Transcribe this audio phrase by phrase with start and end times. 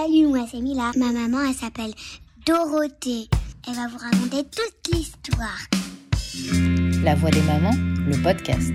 [0.00, 0.92] Salut, moi c'est Mila.
[0.96, 1.92] Ma maman, elle s'appelle
[2.46, 3.28] Dorothée.
[3.66, 5.58] Elle va vous raconter toute l'histoire.
[7.02, 7.74] La voix des mamans,
[8.06, 8.70] le podcast.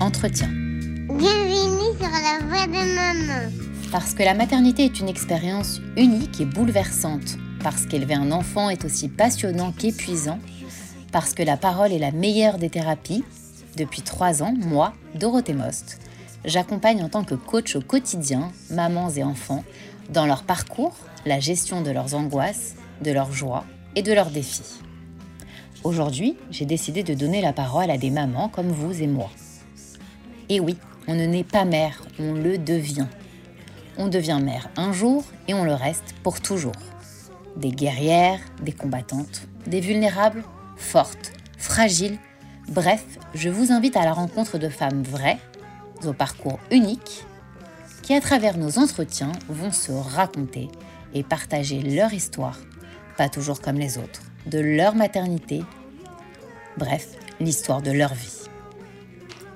[0.00, 0.48] Entretien.
[0.48, 3.52] Bienvenue sur la voix des mamans.
[3.92, 7.36] Parce que la maternité est une expérience unique et bouleversante.
[7.62, 10.40] Parce qu'élever un enfant est aussi passionnant qu'épuisant.
[11.12, 13.22] Parce que la parole est la meilleure des thérapies.
[13.76, 16.00] Depuis trois ans, moi, Dorothée Most,
[16.44, 19.62] j'accompagne en tant que coach au quotidien mamans et enfants
[20.10, 23.64] dans leur parcours, la gestion de leurs angoisses, de leurs joies
[23.94, 24.80] et de leurs défis.
[25.84, 29.30] Aujourd'hui, j'ai décidé de donner la parole à des mamans comme vous et moi.
[30.48, 30.76] Et oui,
[31.08, 33.06] on ne naît pas mère, on le devient.
[33.98, 36.72] On devient mère un jour et on le reste pour toujours.
[37.56, 40.44] Des guerrières, des combattantes, des vulnérables,
[40.76, 42.18] fortes, fragiles,
[42.68, 45.38] bref, je vous invite à la rencontre de femmes vraies,
[46.04, 47.24] au parcours unique,
[48.06, 50.68] qui à travers nos entretiens vont se raconter
[51.12, 52.56] et partager leur histoire,
[53.16, 55.64] pas toujours comme les autres, de leur maternité,
[56.78, 57.08] bref,
[57.40, 58.44] l'histoire de leur vie.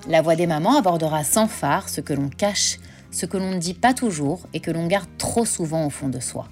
[0.09, 3.57] La voix des mamans abordera sans phare ce que l'on cache, ce que l'on ne
[3.57, 6.49] dit pas toujours et que l'on garde trop souvent au fond de soi.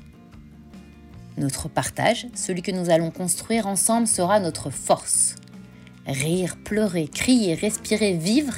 [1.38, 5.36] Notre partage, celui que nous allons construire ensemble, sera notre force.
[6.08, 8.54] Rire, pleurer, crier, respirer, vivre,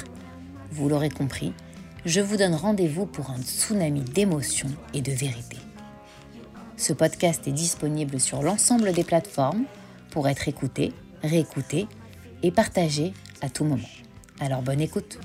[0.70, 1.52] vous l'aurez compris,
[2.04, 5.56] je vous donne rendez-vous pour un tsunami d'émotions et de vérité.
[6.76, 9.64] Ce podcast est disponible sur l'ensemble des plateformes
[10.10, 10.92] pour être écouté,
[11.22, 11.86] réécouté
[12.42, 13.82] et partagé à tout moment.
[14.40, 15.18] Alors bonne écoute.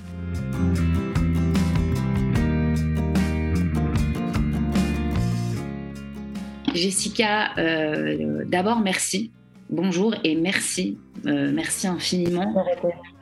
[6.74, 9.32] Jessica, euh, d'abord merci.
[9.68, 10.98] Bonjour et merci.
[11.26, 12.64] Euh, merci infiniment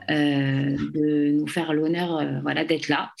[0.09, 3.11] euh, de nous faire l'honneur euh, voilà, d'être là.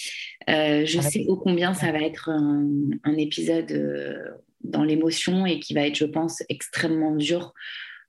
[0.49, 4.31] Euh, je sais ô combien ça va être un, épisode
[4.63, 7.53] dans l'émotion et qui va être, je pense, extrêmement dur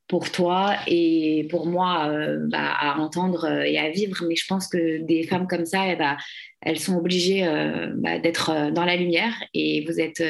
[0.07, 2.11] pour toi et pour moi
[2.47, 4.25] bah, à entendre et à vivre.
[4.29, 6.17] Mais je pense que des femmes comme ça, eh bah,
[6.61, 7.43] elles sont obligées
[7.97, 10.23] bah, d'être dans la lumière et vous êtes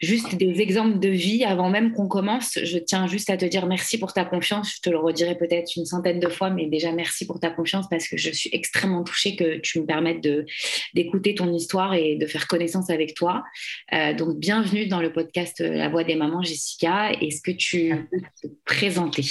[0.00, 2.58] juste des exemples de vie avant même qu'on commence.
[2.62, 4.74] Je tiens juste à te dire merci pour ta confiance.
[4.76, 7.88] Je te le redirai peut-être une centaine de fois, mais déjà merci pour ta confiance
[7.88, 10.26] parce que je suis extrêmement touchée que tu me permettes
[10.94, 13.44] d'écouter ton histoire et de faire connaissance avec toi.
[13.92, 17.12] Euh, donc, bienvenue dans le podcast La Voix des Mamans, Jessica.
[17.12, 19.24] Est-ce que tu peux te présenter?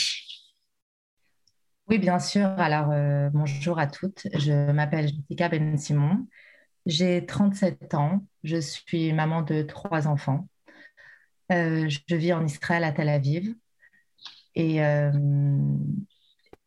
[1.88, 2.46] Oui, bien sûr.
[2.58, 4.28] Alors, euh, bonjour à toutes.
[4.38, 6.28] Je m'appelle Jessica Ben Simon.
[6.86, 8.24] J'ai 37 ans.
[8.44, 10.48] Je suis maman de trois enfants.
[11.52, 13.56] Euh, je vis en Israël à Tel Aviv
[14.56, 15.12] et, euh,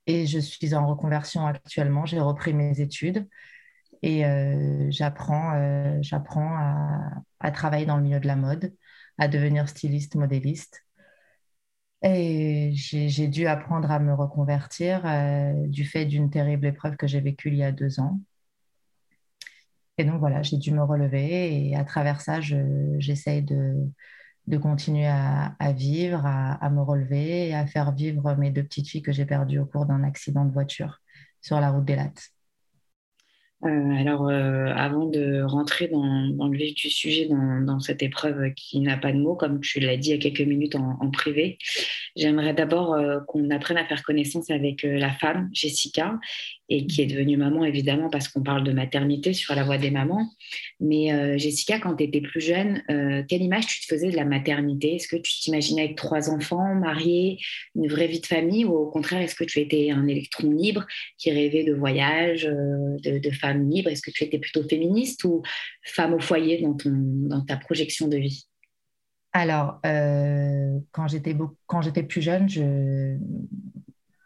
[0.06, 2.04] et je suis en reconversion actuellement.
[2.06, 3.28] J'ai repris mes études
[4.02, 5.52] et euh, j'apprends
[7.40, 8.74] à, travailler dans le milieu de la mode,
[9.18, 10.84] à devenir styliste, modéliste.
[12.04, 15.02] Et j'ai dû apprendre à me reconvertir
[15.68, 18.20] du fait d'une terrible épreuve que j'ai vécue il y a deux ans.
[19.98, 23.76] Et donc voilà, j'ai dû me relever et à travers ça, j'essaye de,
[24.46, 29.02] de continuer à, vivre, à, me relever et à faire vivre mes deux petites filles
[29.02, 31.00] que j'ai perdues au cours d'un accident de voiture
[31.40, 32.32] sur la route des Lattes.
[33.64, 38.80] Euh, alors, euh, avant de rentrer dans, le vif du sujet, dans, cette épreuve qui
[38.80, 41.58] n'a pas de mots, comme tu l'as dit il y a quelques minutes en, privé,
[42.16, 46.18] j'aimerais d'abord euh, qu'on apprenne à faire connaissance avec la femme, Jessica,
[46.72, 49.90] et qui est devenue maman, évidemment, parce qu'on parle de maternité sur la voie des
[49.90, 50.30] mamans.
[50.80, 52.82] Mais Jessica, quand tu étais plus jeune,
[53.28, 54.94] quelle image tu te faisais de la maternité?
[54.94, 57.38] Est-ce que tu t'imaginais avec trois enfants, mariée,
[57.74, 60.86] une vraie vie de famille, ou au contraire, est-ce que tu étais un électron libre
[61.18, 65.42] qui rêvait de voyage, de, de femme libre Est-ce que tu étais plutôt féministe ou
[65.84, 68.46] femme au foyer dans, ton, dans ta projection de vie?
[69.34, 73.16] Alors, euh, quand j'étais plus jeune, je,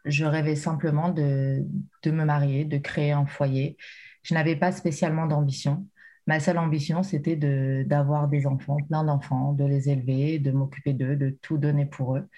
[0.06, 1.65] je rêvais simplement de,
[2.03, 3.77] de, me marier, de créer un foyer.
[4.22, 5.87] Je n'avais pas spécialement d'ambition.
[6.27, 7.37] Ma seule ambition, c'était
[7.84, 12.17] d'avoir des enfants, plein d'enfants, de les élever, de m'occuper d'eux, de tout donner pour
[12.17, 12.29] eux.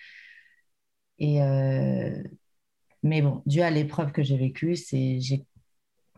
[1.18, 2.22] Et euh,
[3.02, 5.46] mais bon, dû à l'épreuve que j'ai vécue, j'ai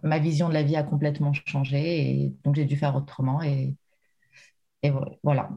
[0.03, 3.75] ma vision de la vie a complètement changé et donc j'ai dû faire autrement et,
[4.83, 4.91] et
[5.23, 5.51] voilà.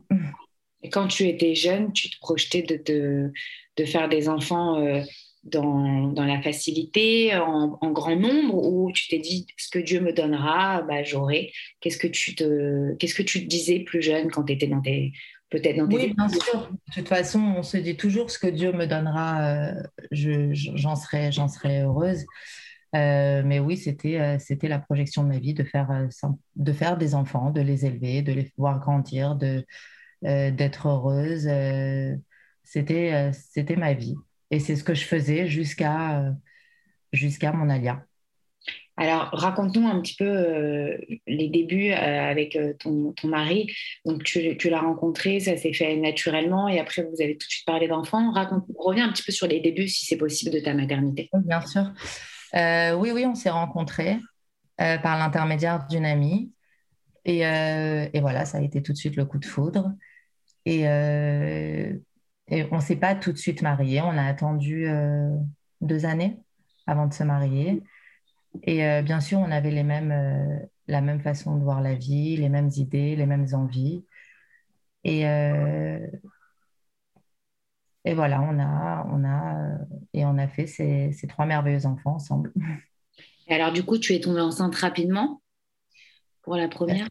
[0.82, 3.32] Et quand tu étais jeune, tu te projetais de,
[3.78, 5.02] de, faire des enfants euh,
[5.44, 10.14] dans, dans, la facilité, en, grand nombre, ou tu t'es dit ce que Dieu me
[10.14, 11.52] donnera, bah, j'aurai.
[11.82, 14.82] Qu'est-ce que tu te qu'est-ce que tu te disais plus jeune quand tu étais dans
[14.82, 15.12] tes
[15.50, 16.70] peut-être dans tes Oui, bien sûr.
[16.72, 21.32] De toute façon, on se dit toujours ce que Dieu me donnera, euh, j'en serai,
[21.32, 22.26] j'en serai heureuse.
[22.96, 26.08] Euh, mais oui, c'était euh, c'était la projection de ma vie de faire,
[26.56, 29.66] de faire des enfants, de les élever, de les voir grandir, de,
[30.22, 31.50] d'être heureuse.
[32.64, 34.16] c'était, c'était ma vie.
[34.54, 36.32] Et c'est ce que je faisais jusqu'à
[37.12, 38.06] jusqu'à mon alia.
[38.98, 40.96] Alors, raconte-nous un petit peu euh,
[41.26, 43.74] les débuts euh, avec euh, ton, mari.
[44.06, 47.66] Donc, tu, l'as rencontré, ça s'est fait naturellement et après, vous avez tout de suite
[47.66, 48.32] parlé d'enfants.
[48.78, 51.32] Reviens un petit peu sur les débuts, si c'est possible, de ta maternité.
[51.34, 51.92] Bien sûr.
[52.54, 54.20] oui, oui, on s'est rencontrés
[54.78, 56.52] par l'intermédiaire d'une amie.
[57.26, 59.94] Et, et, voilà, ça a été tout de suite le coup de foudre.
[60.68, 60.86] Et,
[62.50, 64.02] et on ne s'est pas tout de suite mariés.
[64.02, 64.88] On a attendu
[65.82, 66.38] deux années
[66.86, 67.84] avant de se marier.
[68.62, 71.96] Et euh, bien sûr, on avait les mêmes, euh, la même façon de voir la
[71.96, 74.06] vie, les mêmes idées, les mêmes envies.
[75.04, 76.06] Et, euh,
[78.06, 79.80] et voilà, on a, on a,
[80.14, 82.54] et on a fait ces, ces, trois merveilleux enfants ensemble.
[83.48, 85.42] Et alors, du coup, tu es tombée enceinte rapidement
[86.44, 87.08] pour la première?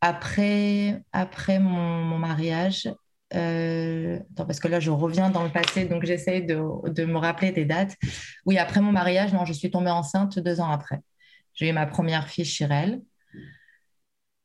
[0.00, 2.88] Après, après mon, mon mariage,
[3.34, 6.60] euh, parce que là, je reviens dans le passé, donc j'essaie de,
[6.90, 7.96] de, me rappeler des dates.
[8.46, 11.00] Oui, après mon mariage, non, je suis tombée enceinte deux ans après.
[11.54, 13.00] J'ai eu ma première fille, Chirel.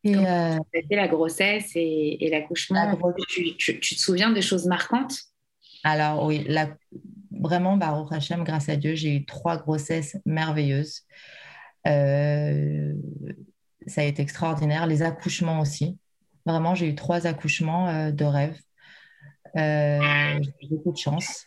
[0.03, 0.59] Et euh,
[0.91, 2.95] la grossesse et, et l'accouchement.
[3.27, 5.17] Tu, tu, te souviens des choses marquantes?
[5.83, 6.69] Alors oui, la,
[7.31, 11.01] vraiment, Baruch Hashem, grâce à Dieu, j'ai eu trois grossesses merveilleuses.
[11.87, 12.93] Euh,
[13.87, 14.85] ça a été extraordinaire.
[14.87, 15.97] Les accouchements aussi.
[16.45, 18.59] Vraiment, j'ai eu trois accouchements euh, de rêve.
[19.57, 21.45] Euh, j'ai eu beaucoup de chance.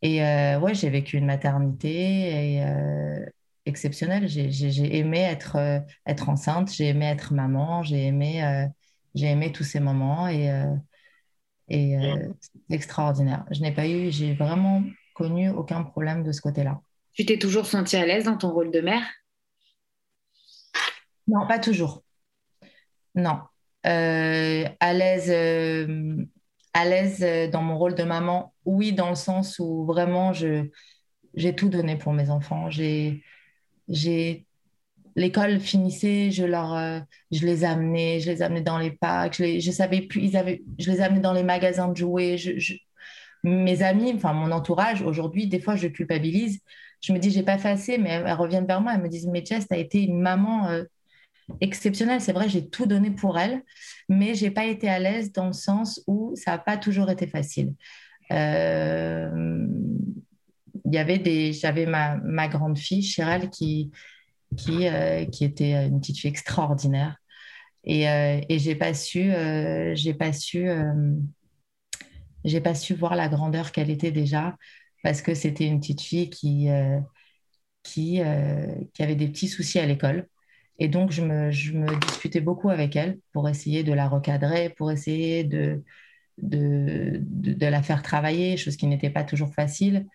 [0.00, 3.24] Et euh, ouais, j'ai vécu une maternité et, euh,
[3.66, 4.28] exceptionnelle.
[4.28, 8.68] J'ai aimé être, être enceinte, j'ai aimé être maman, j'ai aimé,
[9.14, 10.46] j'ai aimé tous ces moments et,
[11.68, 11.96] et
[12.40, 13.44] c'est extraordinaire.
[13.50, 14.82] Je n'ai pas eu, j'ai vraiment
[15.14, 16.80] connu aucun problème de ce côté-là.
[17.12, 19.02] Tu t'es toujours sentie à l'aise dans ton rôle de mère?
[21.26, 22.04] Non, pas toujours.
[23.14, 23.40] Non.
[23.82, 25.30] à l'aise
[26.74, 31.54] à l'aise euh, dans mon rôle de maman Oui, dans le sens où vraiment j'ai
[31.56, 32.70] tout donné pour mes enfants.
[32.70, 33.22] J'ai
[35.18, 37.00] l'école finissait, je leur euh,
[37.32, 40.62] je les amenais, je les amenais dans les parcs, je, les, savais plus ils avaient
[40.78, 42.36] je les amenais dans les magasins de jouets,
[43.44, 46.60] mes amis, enfin mon entourage aujourd'hui, des fois je culpabilise.
[47.00, 49.26] Je me dis j'ai pas fait assez mais elles, reviennent vers moi, elles me disent
[49.26, 50.84] mais Jess, as été une maman euh,
[51.60, 52.20] exceptionnelle.
[52.20, 53.62] C'est vrai, j'ai tout donné pour elle,
[54.08, 57.26] mais j'ai pas été à l'aise dans le sens où ça n'a pas toujours été
[57.26, 57.74] facile.
[58.32, 59.66] Euh,
[60.84, 63.90] y avait des, j'avais ma, ma, grande fille, Chiral, qui,
[64.56, 67.16] qui, euh, qui était une petite fille extraordinaire.
[67.84, 69.30] Et, euh, et j'ai pas su,
[69.94, 70.68] j'ai pas su,
[72.44, 74.56] j'ai pas su voir la grandeur qu'elle était déjà,
[75.02, 76.68] parce que c'était une petite fille qui,
[77.82, 78.20] qui,
[78.94, 80.28] qui avait des petits soucis à l'école.
[80.78, 81.72] Et donc, je me, je
[82.06, 85.82] disputais beaucoup avec elle pour essayer de la recadrer, pour essayer de,
[86.40, 90.06] la faire travailler, chose qui n'était pas toujours facile.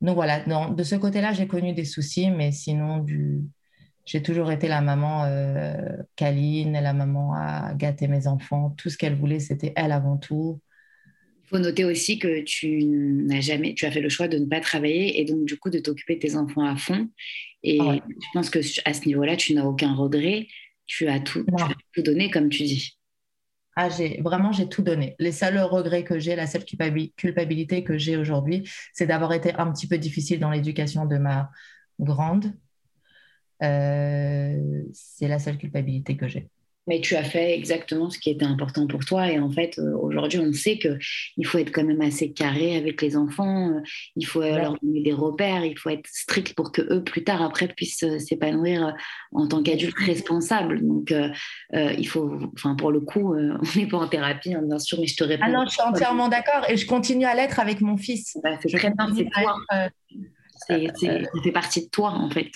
[0.00, 3.42] Donc voilà, de ce côté-là, j'ai connu des soucis, mais sinon, du...
[4.04, 5.74] j'ai toujours été la maman euh,
[6.16, 8.70] câline, la maman à gâter mes enfants.
[8.76, 10.60] Tout ce qu'elle voulait, c'était elle avant tout.
[11.44, 14.46] Il faut noter aussi que tu n'as jamais, tu as fait le choix de ne
[14.46, 17.08] pas travailler et donc du coup de t'occuper de tes enfants à fond.
[17.62, 20.48] Et je pense que à ce niveau-là, tu n'as aucun regret.
[20.86, 21.44] Tu as tout,
[21.92, 22.98] tout donné, comme tu dis.
[23.76, 25.16] Ah, j'ai vraiment j'ai tout donné.
[25.18, 29.70] Les seuls regrets que j'ai, la seule culpabilité que j'ai aujourd'hui, c'est d'avoir été un
[29.72, 31.50] petit peu difficile dans l'éducation de ma
[31.98, 32.52] grande.
[33.62, 36.48] Euh, c'est la seule culpabilité que j'ai
[36.86, 39.30] mais tu as fait exactement ce qui était important pour toi.
[39.30, 43.00] Et en fait, euh, aujourd'hui, on sait qu'il faut être quand même assez carré avec
[43.00, 43.80] les enfants, euh,
[44.16, 47.42] il faut leur donner des repères, il faut être strict pour que eux, plus tard,
[47.42, 48.94] après, puissent euh, s'épanouir
[49.32, 50.86] en tant qu'adultes responsables.
[50.86, 51.14] Donc,
[51.72, 55.06] il faut, enfin, pour le coup, on n'est pas en thérapie, hein, bien sûr, mais
[55.06, 55.44] je te réponds.
[55.46, 58.36] Ah non, je suis entièrement d'accord et je continue à l'être avec mon fils.
[58.42, 59.56] Bah, c'est très bien, c'est toi.
[60.66, 62.50] C'est, ça fait partie de toi, en fait.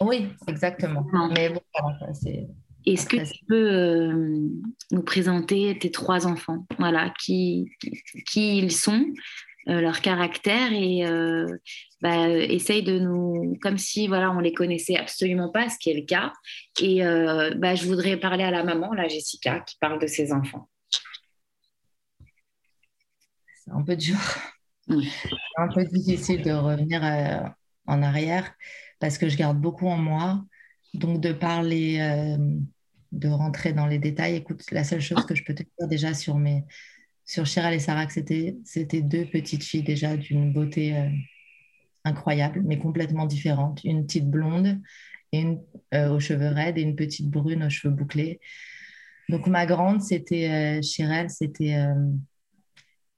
[0.00, 1.06] Oui, exactement.
[1.34, 1.60] Mais bon,
[2.12, 2.48] c'est
[2.86, 4.48] est-ce que tu peux euh,
[4.90, 6.66] nous présenter tes trois enfants?
[6.78, 7.70] Voilà, qui,
[8.26, 9.04] qui ils sont,
[9.68, 11.46] euh, leur caractère et euh,
[12.00, 15.94] bah, essaye de nous, comme si voilà, on les connaissait absolument pas, ce qui est
[15.94, 16.32] le cas.
[16.80, 17.00] Et
[17.56, 20.68] bah, je voudrais parler à la maman, la Jessica, qui parle de ses enfants.
[23.64, 24.18] C'est un peu dur.
[24.88, 27.02] C'est un peu difficile de revenir
[27.86, 28.52] en arrière
[28.98, 30.44] parce que je garde beaucoup en moi.
[30.94, 32.36] Donc, de parler, euh,
[33.12, 36.14] de rentrer dans les détails, écoute, la seule chose que je peux te dire déjà
[36.14, 36.64] sur, mes,
[37.24, 38.54] sur Chiral et Sarah, c'était,
[39.02, 41.08] deux petites filles déjà d'une beauté euh,
[42.04, 43.82] incroyable, mais complètement différentes.
[43.84, 44.80] Une petite blonde
[45.32, 45.62] et une,
[45.94, 48.40] euh, aux cheveux raides et une petite brune aux cheveux bouclés.
[49.28, 51.86] Donc ma grande, c'était Chirel, c'était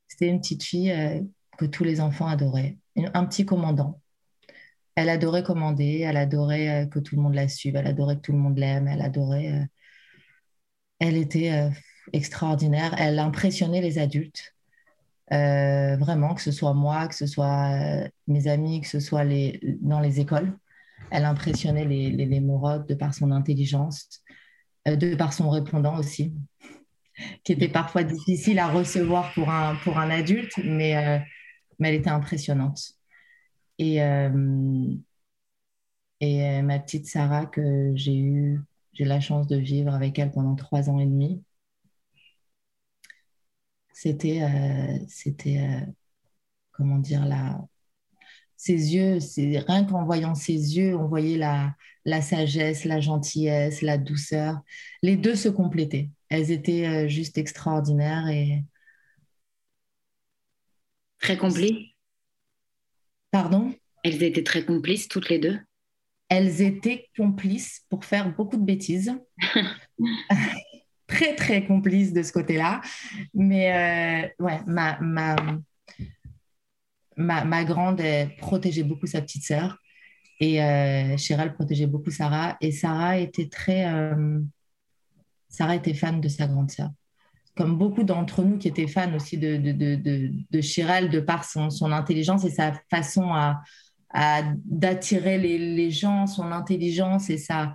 [0.06, 0.94] c'était une petite fille
[1.58, 4.00] que tous les enfants adoraient, un petit commandant.
[4.96, 8.32] Elle adorait commander, elle adorait que tout le monde la suive, elle adorait que tout
[8.32, 9.68] le monde l'aime, elle adorait.
[11.00, 11.70] elle était
[12.12, 14.54] extraordinaire, elle impressionnait les adultes.
[15.30, 20.00] vraiment, que ce soit moi, que ce soit mes amis, que ce soit les, dans
[20.00, 20.56] les écoles.
[21.10, 24.22] Elle impressionnait les, les, de par son intelligence,
[24.88, 26.34] euh, de par son répondant aussi,
[27.44, 31.18] qui était parfois difficile à recevoir pour un, pour un adulte, mais, euh,
[31.78, 32.94] mais elle était impressionnante.
[33.78, 34.94] Et, euh,
[36.20, 38.60] et ma petite Sarah, que j'ai eu,
[38.94, 41.42] j'ai la chance de vivre avec elle pendant trois ans et demi,
[43.92, 44.42] c'était,
[45.08, 45.86] c'était
[46.72, 47.60] comment dire, la,
[48.56, 53.82] ses yeux, c'est rien qu'en voyant ses yeux, on voyait la, la sagesse, la gentillesse,
[53.82, 54.60] la douceur.
[55.02, 56.10] Les deux se complétaient.
[56.30, 58.64] Elles étaient euh, juste extraordinaires et
[61.18, 61.93] très complices.
[63.34, 63.74] Pardon?
[64.04, 65.58] Elles étaient très complices toutes les deux.
[66.28, 69.12] Elles étaient complices pour faire beaucoup de bêtises.
[71.08, 72.80] très très complices de ce côté-là.
[73.34, 75.34] Mais euh, ouais, ma, ma
[77.16, 78.00] ma, grande
[78.38, 79.78] protégeait beaucoup sa petite sœur
[80.38, 81.16] et euh,
[81.56, 82.56] protégeait beaucoup Sarah.
[82.60, 83.92] Et Sarah était très.
[83.92, 84.38] Euh,
[85.48, 86.90] Sarah était fan de sa grande sœur.
[87.56, 91.70] Comme beaucoup d'entre nous qui étaient fans aussi de, de, de, de, de par son,
[91.70, 93.62] son, intelligence et sa façon à,
[94.64, 97.74] d'attirer les, les, gens, son intelligence et sa.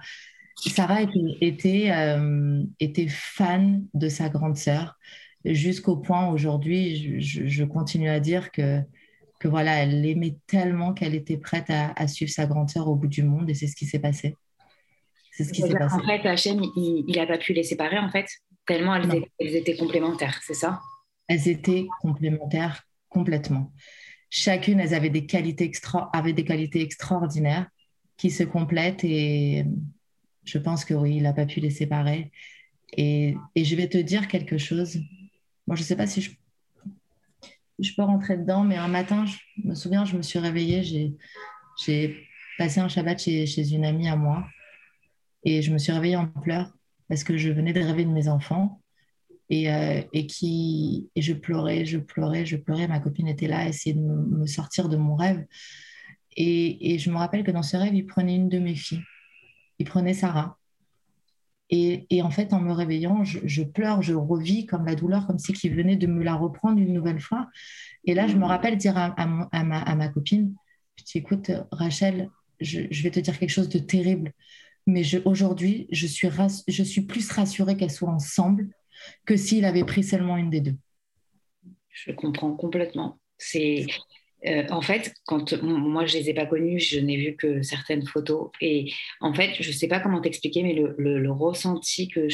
[0.55, 4.97] Sarah était, était, euh, était fan de sa grande sœur
[5.45, 8.81] jusqu'au point aujourd'hui, je, je, continue à dire que
[9.39, 13.07] que voilà, elle l'aimait tellement qu'elle était prête à, suivre sa grande sœur au bout
[13.07, 14.35] du monde et c'est ce qui s'est passé.
[15.31, 15.95] C'est ce qui s'est passé.
[15.95, 18.27] En fait, Hachem, il n'a pas pu les séparer en fait,
[18.69, 20.79] tellement elles, étaient, complémentaires, c'est ça?
[21.27, 23.73] Elles étaient complémentaires complètement.
[24.29, 27.67] Chacune, elles avaient des qualités, extra, avaient des qualités extraordinaires
[28.15, 29.65] qui se complètent et
[30.43, 32.31] je pense que oui, il n'a pas pu les séparer.
[32.95, 34.99] Et, et, je vais te dire quelque chose.
[35.65, 36.31] Moi, je ne sais pas si je
[37.79, 41.15] je peux rentrer dedans, mais un matin, je me souviens, je me suis réveillée,
[41.85, 44.45] j'ai passé un Shabbat chez, une amie à moi
[45.45, 46.73] et je me suis réveillée en pleurs
[47.09, 48.79] parce que je venais de rêver de mes enfants
[49.49, 52.87] et, euh, et, qui, et je pleurais, je pleurais, je pleurais.
[52.87, 55.43] Ma copine était là, essayait de me, sortir de mon rêve.
[56.37, 59.01] Et, et, je me rappelle que dans ce rêve, il prenait une de mes filles.
[59.79, 60.57] Il prenait Sarah.
[61.71, 65.39] Et, et, en fait, en me réveillant, je, pleure, je revis comme la douleur, comme
[65.39, 67.47] si qu'il venait de me la reprendre une nouvelle fois.
[68.05, 70.53] Et là, je me rappelle dire à, à, ma, à ma, copine,
[70.95, 74.33] je dis, écoute, Rachel, je, je, vais te dire quelque chose de terrible,
[74.89, 78.69] mais aujourd'hui, je suis, plus rassurée qu'elles soient ensemble
[79.25, 80.75] que s'il avait pris seulement une des deux.
[81.89, 83.19] Je comprends complètement.
[83.37, 83.85] C'est
[84.45, 88.05] euh, en fait, quand moi je les ai pas connus, je n'ai vu que certaines
[88.05, 88.49] photos.
[88.61, 92.27] Et en fait, je sais pas comment t'expliquer, mais le, ressenti que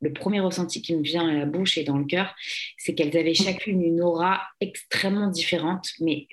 [0.00, 2.34] le premier ressenti qui me vient à la bouche et dans le cœur,
[2.76, 5.88] c'est qu'elles avaient chacune une aura extrêmement différente.
[6.00, 6.28] Mais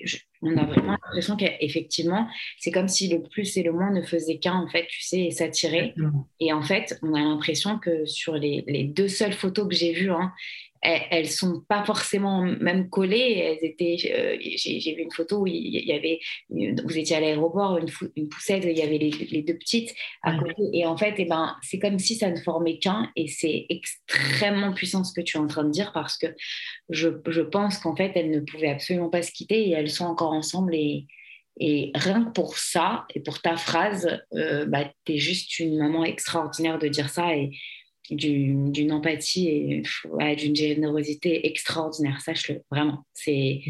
[0.46, 4.38] on a vraiment l'impression qu'effectivement, c'est comme si le plus et le moins ne faisaient
[4.38, 5.94] qu'un, en fait, tu sais, et s'attirer.
[6.40, 9.92] Et en fait, on a l'impression que sur les, les deux seules photos que j'ai
[9.92, 10.32] vues, hein,
[10.86, 13.38] elles, sont pas forcément même collées.
[13.38, 13.96] Elles étaient.
[14.12, 16.20] Euh, j'ai vu une photo où il y avait.
[16.50, 20.54] Vous étiez à l'aéroport, une, une, poussette, il y avait les, deux petites à côté.
[20.72, 23.10] Et en fait, eh ben, c'est comme si ça ne formait qu'un.
[23.16, 26.26] Et c'est extrêmement puissant ce que tu es en train de dire parce que
[26.88, 30.06] je, je pense qu'en fait, elles ne pouvaient absolument pas se quitter et elles sont
[30.06, 31.06] encore ensemble et.
[31.58, 35.78] Et rien que pour ça, et pour ta phrase, euh, bah, tu es juste une
[35.78, 37.34] maman extraordinaire de dire ça.
[37.34, 37.50] Et,
[38.10, 39.82] d'une empathie et
[40.36, 43.04] d'une générosité extraordinaire, sache-le, vraiment.
[43.12, 43.62] C'est.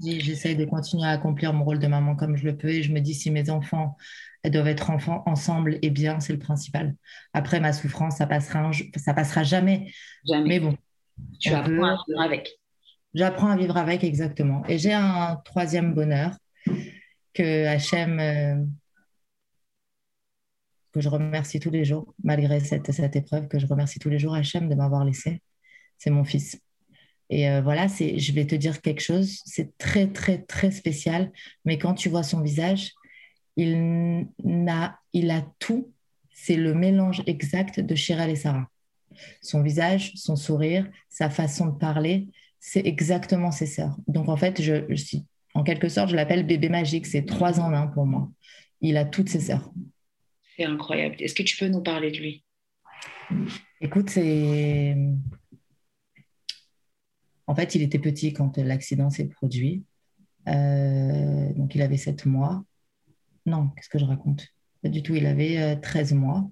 [0.00, 2.92] J'essaie de continuer à accomplir mon rôle de maman comme je le peux et je
[2.92, 3.96] me dis si mes enfants
[4.46, 6.94] elles doivent être enfants ensemble et eh bien, c'est le principal.
[7.32, 9.90] Après, ma souffrance, ça passera, ça passera jamais.
[10.24, 10.48] Jamais.
[10.48, 10.76] Mais bon.
[11.40, 12.52] Tu apprends à vivre avec.
[13.12, 14.62] J'apprends à vivre avec, exactement.
[14.68, 16.30] Et j'ai un troisième bonheur
[17.34, 18.54] que Hachem euh,
[20.96, 24.18] que je remercie tous les jours, malgré cette, cette épreuve, que je remercie tous les
[24.18, 25.42] jours Hachem de m'avoir laissé.
[25.98, 26.58] C'est mon fils.
[27.28, 31.30] Et euh, voilà, c'est, je vais te dire quelque chose, c'est très, très, très spécial,
[31.66, 32.92] mais quand tu vois son visage,
[33.58, 35.92] il, n'a, il a tout,
[36.32, 38.70] c'est le mélange exact de Chiral et Sarah.
[39.42, 43.98] Son visage, son sourire, sa façon de parler, c'est exactement ses sœurs.
[44.08, 45.18] Donc en fait, je, je
[45.52, 48.30] en quelque sorte, je l'appelle bébé magique, c'est trois en un pour moi.
[48.80, 49.70] Il a toutes ses sœurs.
[50.56, 51.16] C'est incroyable.
[51.20, 52.44] Est-ce que tu peux nous parler de lui?
[53.80, 54.96] Écoute, c'est.
[57.46, 59.84] En fait, il était petit quand l'accident s'est produit.
[60.48, 62.64] Euh, donc, il avait 7 mois.
[63.44, 64.46] Non, qu'est-ce que je raconte?
[64.82, 66.50] Pas du tout, il avait 13 euh, mois.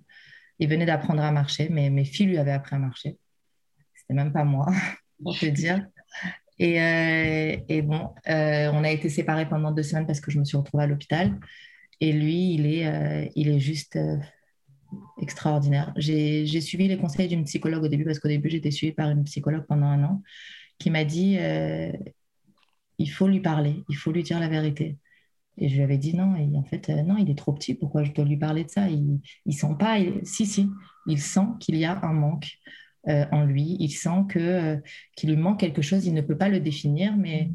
[0.59, 3.17] Il venait d'apprendre à marcher, mais mes filles lui avaient appris à marcher.
[3.95, 4.73] C'était même pas moi,
[5.23, 5.87] pour te dire.
[6.59, 10.45] Et, euh, et bon, on a été séparés pendant deux semaines parce que je me
[10.45, 11.37] suis retrouvée à l'hôpital.
[12.01, 13.99] Et lui, il est, il est juste
[15.21, 15.93] extraordinaire.
[15.97, 19.25] J'ai suivi les conseils d'une psychologue au début parce qu'au début, j'étais suivie par une
[19.25, 20.23] psychologue pendant un an
[20.79, 21.93] qui m'a dit euh,
[22.99, 24.99] il faut lui parler, il faut lui dire la vérité.
[25.57, 27.75] Et je lui avais dit non, et en fait, euh, non, il est trop petit,
[27.75, 28.89] pourquoi je dois lui parler de ça?
[28.89, 30.69] Il ne sent pas, si, si,
[31.07, 32.59] il sent qu'il y a un manque
[33.09, 34.81] euh, en lui, il sent que
[35.17, 37.51] qu'il lui manque quelque chose, il ne peut pas le définir, mais,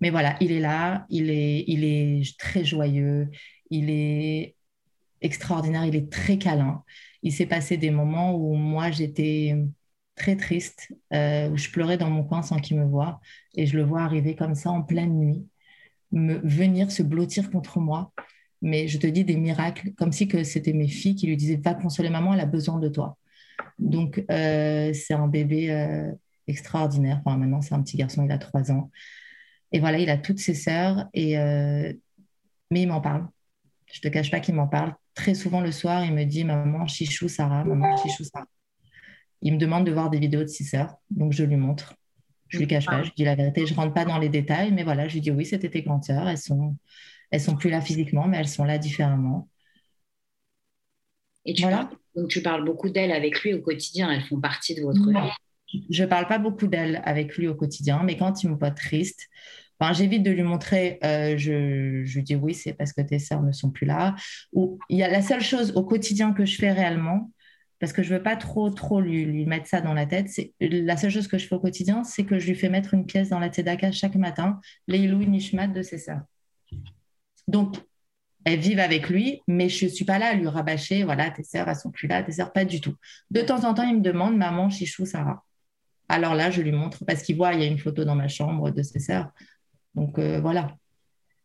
[0.00, 3.30] mais voilà, il est là, il est, il est très joyeux,
[3.70, 4.56] il est
[5.20, 6.84] extraordinaire, il est très câlin.
[7.22, 9.56] Il s'est passé des moments où moi j'étais
[10.16, 13.20] très triste, euh, où je pleurais dans mon coin sans qu'il me voie,
[13.54, 15.46] et je le vois arriver comme ça en pleine nuit,
[16.12, 18.12] venir se blottir contre moi.
[18.60, 21.60] Mais je te dis des miracles, comme si que c'était mes filles qui lui disaient
[21.62, 23.16] va consoler maman, elle a besoin de toi.
[23.78, 26.12] Donc euh, c'est un bébé euh,
[26.48, 27.22] extraordinaire.
[27.24, 28.90] Maintenant c'est un petit garçon, il a trois ans.
[29.72, 31.36] Et voilà, il a toutes ses sœurs, et
[32.70, 33.28] mais il m'en parle.
[33.92, 36.86] Je te cache pas qu'il m'en parle très souvent le soir, il me dit Maman,
[36.86, 38.46] chichou Sarah, maman, chichou Sarah.
[39.42, 41.94] Il me demande de voir des vidéos de six sœurs, donc je lui montre.
[42.48, 44.82] Je lui cache pas, je dis la vérité, je rentre pas dans les détails, mais
[44.82, 46.76] voilà, je lui dis oui, c'était tes grandes sœurs, elles sont,
[47.30, 49.48] elles sont plus là physiquement, mais elles sont là différemment.
[51.44, 54.74] Et tu, parles, donc tu parles beaucoup d'elles avec lui au quotidien, elles font partie
[54.74, 55.82] de votre vie.
[55.90, 59.28] Je parle pas beaucoup d'elles avec lui au quotidien, mais quand il me voit triste,
[59.92, 63.52] j'évite de lui montrer, euh, je, lui dis oui, c'est parce que tes sœurs ne
[63.52, 64.14] sont plus là.
[64.54, 67.30] Il y a la seule chose au quotidien que je fais réellement,
[67.78, 70.28] parce que je veux pas trop, trop lui, mettre ça dans la tête.
[70.60, 73.06] La seule chose que je fais au quotidien, c'est que je lui fais mettre une
[73.06, 76.22] pièce dans la tzedaka chaque matin, Leilou Nishmat de ses sœurs.
[77.46, 77.76] Donc,
[78.44, 81.42] elles vivent avec lui, mais je ne suis pas là à lui rabâcher, voilà, tes
[81.42, 82.94] sœurs, elles sont plus là, tes sœurs, pas du tout.
[83.30, 85.44] De temps en temps, il me demande, maman, chichou, Sarah.
[86.08, 88.28] Alors là, je lui montre, parce qu'il voit, il y a une photo dans ma
[88.28, 89.30] chambre de ses sœurs.
[89.98, 90.76] Donc euh, voilà.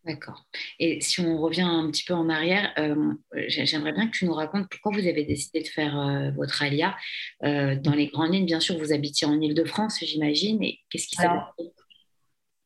[0.05, 0.45] D'accord.
[0.79, 3.13] Et si on revient un petit peu en arrière, euh,
[3.47, 6.95] j'aimerais bien que tu nous racontes pourquoi vous avez décidé de faire euh, votre alia.
[7.41, 10.61] dans les grandes lignes, bien sûr, vous habitiez en Ile-de-France, j'imagine.
[10.61, 11.71] Et qu'est-ce qui s'est passé?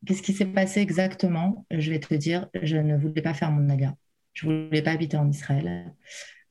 [0.05, 1.65] Qu'est-ce qui s'est passé exactement?
[1.69, 3.93] Je vais te dire, je ne voulais pas faire mon alia.
[4.33, 5.93] Je ne voulais pas habiter en Israël.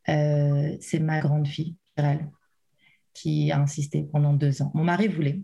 [0.06, 2.28] C'est ma grande fille, elle,
[3.12, 4.70] qui a insisté pendant deux ans.
[4.72, 5.40] Mon mari voulait,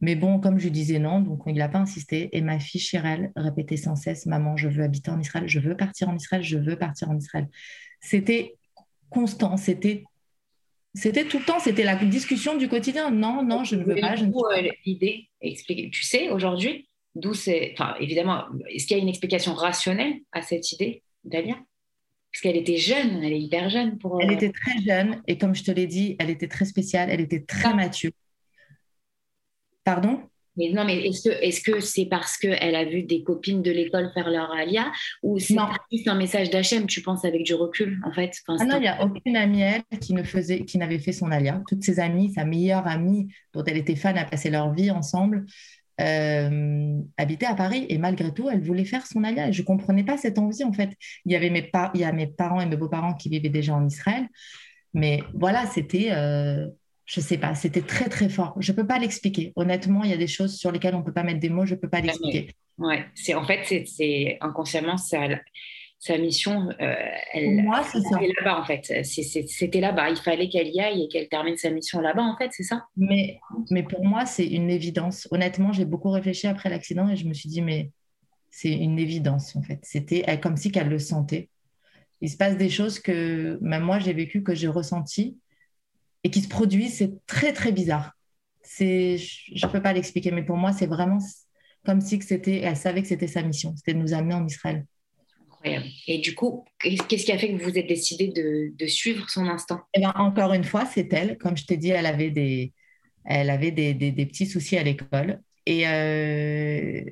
[0.00, 2.28] mais bon, comme je disais non, donc il n'a pas insisté.
[2.32, 5.76] Et ma fille Chirelle répétait sans cesse Maman, je veux habiter en Israël, je veux
[5.76, 7.48] partir en Israël, je veux partir en Israël.
[8.00, 8.56] C'était
[9.10, 10.04] constant, c'était.
[10.96, 13.10] C'était tout le temps, c'était la discussion du quotidien.
[13.10, 14.14] Non, non, je ne veux pas.
[14.14, 17.72] Euh, l'idée, tu sais aujourd'hui d'où c'est.
[17.72, 21.56] Enfin, évidemment, est-ce qu'il y a une explication rationnelle à cette idée, Dalia?
[22.32, 23.98] Parce qu'elle était jeune, elle est hyper jeune.
[23.98, 24.20] Pour...
[24.20, 27.20] Elle était très jeune et comme je te l'ai dit, elle était très spéciale, elle
[27.20, 28.10] était très mature.
[29.84, 30.20] Pardon?
[30.56, 34.30] Mais non, mais est-ce que c'est parce qu'elle a vu des copines de l'école faire
[34.30, 34.92] leur alia
[35.22, 35.56] ou c'est
[35.90, 38.36] juste un message d'Hachem, tu penses, avec du recul, en fait?
[38.46, 41.32] Ah Non, il n'y a aucune amie, elle, qui, ne faisait, qui n'avait fait son
[41.32, 41.60] alia.
[41.68, 45.44] Toutes ses amies, sa meilleure amie, dont elle était fan, a passé leur vie ensemble,
[46.00, 47.86] euh, habitaient à Paris.
[47.88, 49.50] Et malgré tout, elle voulait faire son alia.
[49.50, 50.90] Je ne comprenais pas cette envie, en fait.
[51.24, 53.74] Il y avait mes, il y a mes parents et mes beaux-parents qui vivaient déjà
[53.74, 54.28] en Israël.
[54.92, 56.12] Mais voilà, c'était...
[56.12, 56.68] Euh,
[57.06, 58.54] je sais pas, c'était très très fort.
[58.58, 59.52] Je peux pas l'expliquer.
[59.56, 61.74] Honnêtement, il y a des choses sur lesquelles on peut pas mettre des mots, je
[61.74, 62.54] peux pas l'expliquer.
[62.78, 65.28] Ouais, c'est en fait c'est inconsciemment sa,
[65.98, 66.70] sa mission.
[66.80, 66.94] Euh,
[67.32, 68.18] elle, moi, c'est ça.
[68.20, 69.04] là-bas en fait.
[69.04, 70.10] C'était là-bas.
[70.10, 72.86] Il fallait qu'elle y aille et qu'elle termine sa mission là-bas en fait, c'est ça?
[72.96, 73.38] Mais
[73.70, 75.28] mais pour moi, c'est une évidence.
[75.30, 77.90] Honnêtement, j'ai beaucoup réfléchi après l'accident et je me suis dit mais
[78.50, 79.80] c'est une évidence en fait.
[79.82, 81.50] C'était comme si qu'elle le sentait.
[82.22, 85.36] Il se passe des choses que même moi j'ai vécu que j'ai ressenti
[86.24, 88.12] et qui se produit, c'est très très bizarre.
[88.62, 91.18] C'est, je ne peux pas l'expliquer, mais pour moi, c'est vraiment
[91.84, 94.46] comme si que c'était, elle savait que c'était sa mission, c'était de nous amener en
[94.46, 94.86] Israël.
[95.46, 95.86] Incroyable.
[96.06, 99.46] Et du coup, qu'est-ce qui a fait que vous vous êtes décidé de, suivre son
[99.46, 101.36] instant eh ben, Encore une fois, c'est elle.
[101.38, 102.72] Comme je t'ai dit, elle avait des,
[103.24, 105.42] elle avait des, des, petits soucis à l'école.
[105.66, 107.02] Et, euh,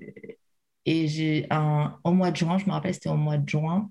[0.87, 3.90] et j'ai un, au mois de juin, je me rappelle, c'était au mois de juin,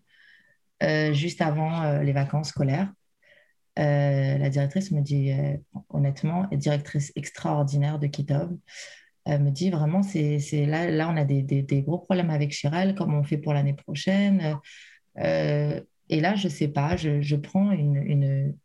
[0.84, 2.91] euh, juste avant euh, les vacances scolaires.
[3.79, 5.57] Euh, la directrice me dit, euh,
[5.89, 8.51] honnêtement, directrice extraordinaire de Kitov,
[9.27, 13.19] me dit vraiment, c'est là, là, on a des, des, gros problèmes avec Chiral, comment
[13.19, 14.57] on fait pour l'année prochaine.
[15.19, 15.79] Euh,
[16.10, 18.57] et là, je ne sais pas, je, je prends une, une,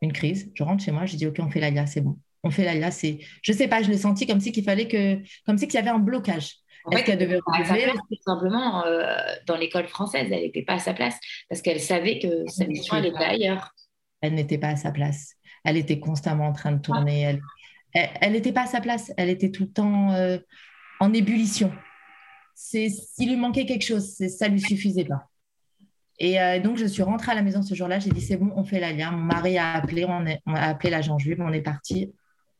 [0.00, 0.50] une crise.
[0.54, 2.18] Je rentre chez moi, je dis ok, on fait l'ALIA, c'est bon.
[2.42, 3.18] On fait l'ALIA, c'est.
[3.42, 5.82] Je sais pas, je l'ai senti comme si qu'il fallait que, comme si qu'il y
[5.82, 6.56] avait un blocage.
[6.84, 9.02] En fait, elle devait tout simplement euh,
[9.46, 12.96] dans l'école française, elle n'était pas à sa place parce qu'elle savait que sa mission
[12.96, 13.72] elle était ailleurs.
[14.20, 15.34] Elle n'était pas à sa place.
[15.64, 17.38] Elle était constamment en train de tourner.
[17.92, 19.12] Elle n'était pas à sa place.
[19.16, 20.38] Elle était tout le temps euh,
[21.00, 21.72] en ébullition.
[22.54, 25.28] C'est s'il lui manquait quelque chose, ça lui suffisait pas.
[26.18, 27.98] Et euh, donc, je suis rentrée à la maison ce jour-là.
[27.98, 29.10] J'ai dit, c'est bon, on fait la lien.
[29.10, 32.12] Mon mari a appelé, on, on a appelé l'agent juif, on est parti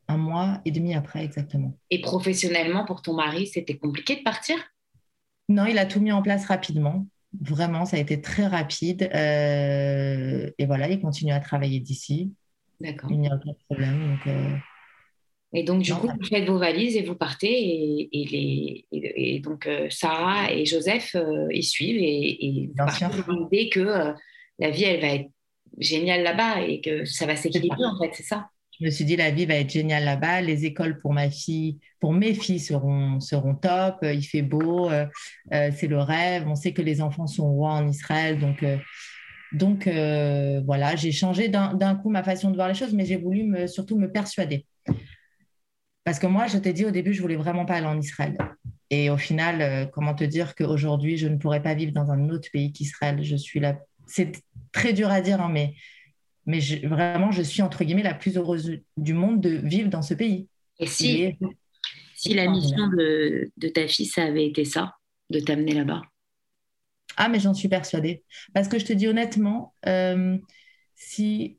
[0.08, 1.76] un mois et demi après exactement.
[1.90, 4.56] Et professionnellement, pour ton mari, c'était compliqué de partir?
[5.48, 7.06] Non, il a tout mis en place rapidement.
[7.40, 9.10] Vraiment, ça a été très rapide.
[9.14, 12.32] Euh, et voilà, il continue à travailler d'ici.
[12.80, 13.10] D'accord.
[13.10, 14.10] Il n'y a aucun problème.
[14.10, 14.56] Donc, euh,
[15.52, 18.08] Et donc, du coup, vous faites vos valises et vous partez.
[18.12, 21.16] Et, les, et, donc, euh, Sarah et Joseph,
[21.50, 22.00] ils suivent.
[22.00, 24.14] Et, et vous l'idée que
[24.58, 25.30] la vie, elle va être
[25.78, 28.48] géniale là-bas et que ça va s'équilibrer, en fait, c'est ça?
[28.78, 30.42] Je me suis dit, la vie va être géniale là-bas.
[30.42, 33.98] Les écoles pour ma fille, pour mes filles seront, seront top.
[34.02, 35.06] Il fait beau, euh,
[35.52, 36.46] euh, c'est le rêve.
[36.46, 38.38] On sait que les enfants sont rois en Israël.
[38.38, 38.76] Donc, euh,
[39.52, 39.88] donc
[40.66, 43.98] voilà, j'ai changé d'un coup ma façon de voir les choses, mais j'ai voulu surtout
[43.98, 44.66] me persuader.
[46.04, 48.36] Parce que moi, je t'ai dit au début, je voulais vraiment pas aller en Israël.
[48.90, 52.48] Et au final, comment te dire qu'aujourd'hui, je ne pourrais pas vivre dans un autre
[52.52, 53.22] pays qu'Israël?
[53.22, 53.78] Je suis là.
[54.06, 54.32] C'est
[54.72, 55.74] très dur à dire, hein, mais
[56.46, 60.14] mais vraiment, je suis entre guillemets la plus heureuse du monde de vivre dans ce
[60.14, 60.48] pays.
[60.78, 61.36] Et si,
[62.14, 64.94] si la mission de, de, ta fille, ça avait été ça,
[65.30, 66.02] de t'amener là-bas?
[67.16, 68.22] Ah, mais j'en suis persuadée.
[68.54, 70.36] Parce que je te dis honnêtement, euh,
[70.94, 71.58] si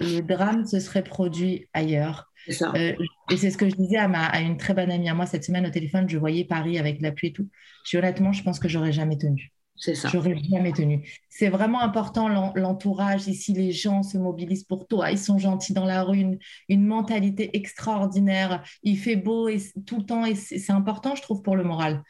[0.00, 2.94] le drame se serait produit ailleurs, euh,
[3.30, 5.26] et c'est ce que je disais à, ma, à, une très bonne amie à moi
[5.26, 7.48] cette semaine au téléphone, je voyais Paris avec la pluie et tout.
[7.86, 9.52] Je honnêtement, je pense que j'aurais jamais tenu.
[9.76, 10.08] C'est ça.
[10.08, 11.08] J'aurais jamais tenu.
[11.28, 13.26] C'est vraiment important l'entourage.
[13.26, 15.10] Ici, les gens se mobilisent pour toi.
[15.10, 18.62] Ils sont gentils dans la rue, une, mentalité extraordinaire.
[18.82, 22.02] Il fait beau et, tout le temps et c'est important, je trouve, pour le moral.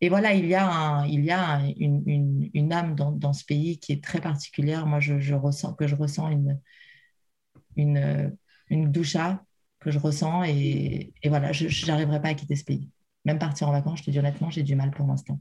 [0.00, 4.02] Et voilà, il y a, il y a une, âme dans, ce pays qui est
[4.02, 4.86] très particulière.
[4.86, 6.60] Moi, je, je ressens que je ressens une,
[7.76, 8.36] une,
[8.68, 9.44] une doucha
[9.80, 12.90] que je ressens et, et voilà, je n'arriverai pas à quitter ce pays.
[13.24, 15.40] Même partir en vacances, je te dis honnêtement, j'ai du mal pour l'instant.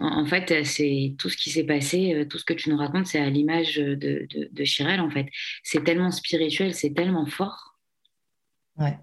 [0.00, 3.06] En, fait, c'est tout ce qui s'est passé, euh, tout ce que tu nous racontes,
[3.06, 5.26] c'est à l'image de, de, Chirel, en fait.
[5.62, 7.78] C'est tellement spirituel, c'est tellement fort.
[8.78, 8.98] Ouais.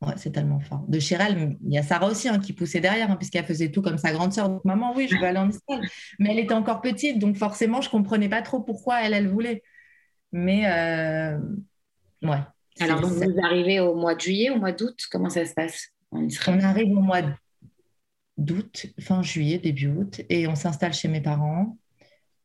[0.00, 0.84] Ouais, c'est tellement fort.
[0.88, 3.80] De Chirel, il y a Sarah aussi hein, qui poussait derrière, hein, puisqu'elle faisait tout
[3.80, 4.48] comme sa grande sœur.
[4.48, 5.88] Donc, maman, oui, je veux aller en Israël.
[6.18, 9.28] Mais elle était encore petite, donc forcément, je ne comprenais pas trop pourquoi elle, elle
[9.28, 9.62] voulait.
[10.32, 11.38] Mais, euh,
[12.22, 12.40] ouais.
[12.80, 15.90] Alors, donc, vous arrivez au mois de juillet, au mois d'août Comment ça se passe
[16.10, 16.58] en Israël?
[16.60, 17.22] On arrive au mois
[18.38, 21.78] d'août, fin juillet, début août, et on s'installe chez mes parents.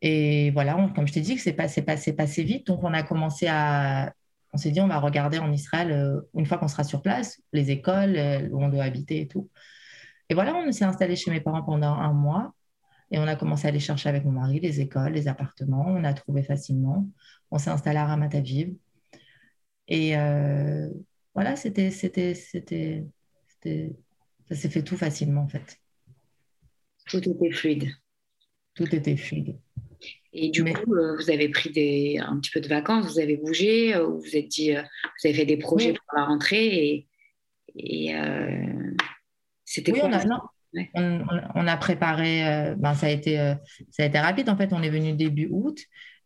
[0.02, 2.68] Et voilà, comme je t'ai dit, que c'est passé, passé, passé vite.
[2.68, 4.14] Donc, on a commencé à.
[4.54, 7.42] On s'est dit, on va regarder en Israël, euh, une fois qu'on sera sur place,
[7.54, 9.50] les écoles, euh, où on doit habiter et tout.
[10.30, 12.54] Et voilà, on s'est installé chez mes parents pendant un mois.
[13.12, 15.86] Et on a commencé à aller chercher avec mon mari les écoles, les appartements.
[15.88, 17.08] On a trouvé facilement.
[17.52, 18.76] On s'est installé à Ramat Aviv.
[19.88, 20.90] Et euh,
[21.34, 23.06] voilà, c'était, c'était, c'était,
[24.50, 25.80] ça s'est fait tout facilement en fait.
[27.08, 27.90] Tout était fluide.
[28.76, 29.58] Tout était fluide.
[30.32, 33.38] Et du coup, euh, vous avez pris des, un petit peu de vacances, vous avez
[33.38, 37.06] bougé, euh, vous êtes dit, euh, vous avez fait des projets pour la rentrée
[37.76, 38.16] et,
[39.66, 43.38] c'était oui, on a, on, a préparé, ben, ça, a été,
[43.92, 45.80] ça a été rapide en fait, on est venu début août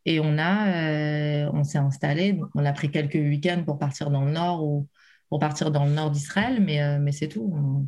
[0.06, 4.32] et on, a, on s'est installé, on a pris quelques week-ends pour partir dans le
[4.32, 4.88] nord ou
[5.28, 7.86] pour partir dans le nord d'Israël, mais, mais c'est tout.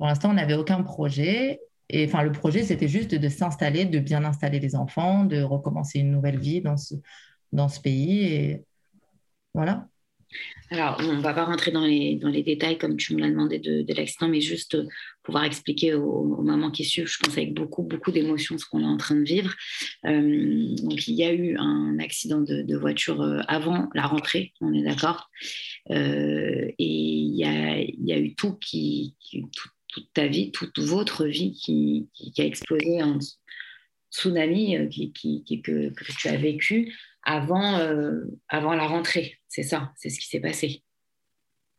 [0.00, 1.60] Pour l'instant, on n'avait aucun projet.
[1.90, 5.98] Et enfin, le projet, c'était juste de s'installer, de bien installer les enfants, de recommencer
[5.98, 6.94] une nouvelle vie dans ce,
[7.52, 8.24] dans ce pays.
[8.24, 8.64] Et
[9.52, 9.86] voilà.
[10.70, 13.28] Alors, on ne va pas rentrer dans les, dans les détails comme tu me l'as
[13.28, 14.78] demandé de, de l'accident, mais juste
[15.22, 18.86] pouvoir expliquer aux, mamans qui suivent, je pense avec beaucoup, beaucoup d'émotions ce qu'on est
[18.86, 19.52] en train de vivre.
[20.06, 24.72] Euh, donc, il y a eu un accident de, voiture euh, avant la rentrée, on
[24.72, 25.28] est d'accord.
[25.90, 30.52] Euh, et il y a, il y a eu tout qui, tout, toute ta vie,
[30.52, 33.18] toute votre vie qui, a explosé en
[34.10, 35.12] tsunami euh, qui,
[35.64, 39.38] que, tu as vécu avant, euh, avant la rentrée.
[39.48, 40.82] C'est ça, c'est ce qui s'est passé.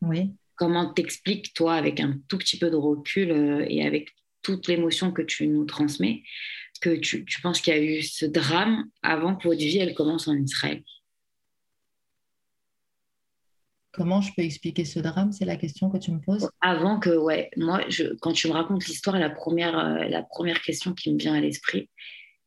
[0.02, 0.32] Oui.
[0.56, 4.10] Comment t'expliques, toi, avec un tout petit peu de recul euh, et avec
[4.42, 6.24] toute l'émotion que tu nous transmets,
[6.82, 9.94] que tu, tu penses qu'il y a eu ce drame avant que votre vie, elle
[9.94, 10.84] commence en Israël?
[13.94, 15.32] Comment je peux expliquer ce drame?
[15.32, 16.50] C'est la question que tu me poses?
[16.62, 20.62] Avant que, ouais, moi, je, quand tu me racontes l'histoire, la première, euh, la première
[20.62, 21.90] question qui me vient à l'esprit,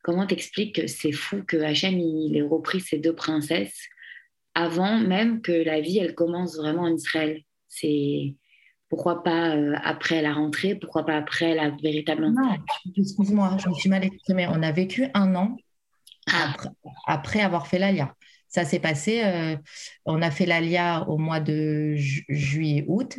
[0.03, 3.89] comment t'expliques que c'est fou que Hachem, il ait repris ces deux princesses
[4.55, 7.43] avant même que la vie, elle commence vraiment en Israël?
[7.69, 8.37] C'est
[8.89, 12.57] pourquoi pas euh, après la rentrée, pourquoi pas après la véritable Non,
[12.97, 14.47] excuse-moi, je me suis mal exprimée.
[14.49, 15.57] On a vécu un an
[17.07, 18.15] après, avoir fait l'ALIA.
[18.49, 19.57] Ça s'est passé, euh,
[20.05, 23.19] on a fait l'ALIA au mois de juillet-août.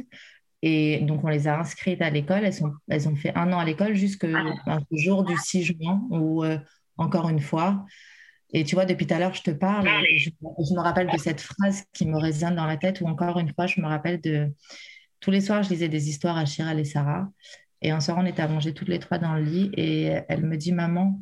[0.61, 2.43] Et donc, on les a inscrites à l'école.
[2.87, 4.27] Elles, ont fait un an à l'école jusqu'au
[4.91, 6.57] jour du 6 juin, où, euh,
[6.97, 7.85] encore une fois,
[8.53, 11.41] et tu vois, depuis tout à l'heure, je te parle, je, me rappelle de cette
[11.41, 14.53] phrase qui me résonne dans la tête, ou encore une fois, je me rappelle de.
[15.19, 17.27] Tous les soirs, je lisais des histoires à Chiral et Sarah.
[17.81, 19.71] Et un soir, on était allongés toutes les trois dans le lit.
[19.75, 21.19] Et elle me dit, maman,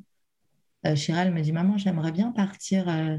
[0.85, 2.89] euh, Chiral me dit, maman, j'aimerais bien partir.
[2.89, 3.17] Euh,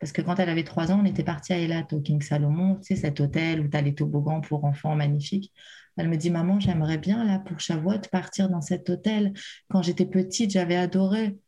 [0.00, 2.76] parce que quand elle avait trois ans, on était parti à Elat, au King Salomon,
[2.76, 5.52] tu sais, cet hôtel où tu as les toboggans pour enfants magnifiques.
[5.96, 9.32] Elle me dit, maman, j'aimerais bien, là, pour Shavuot, partir dans cet hôtel.
[9.68, 11.38] Quand j'étais petite, j'avais adoré.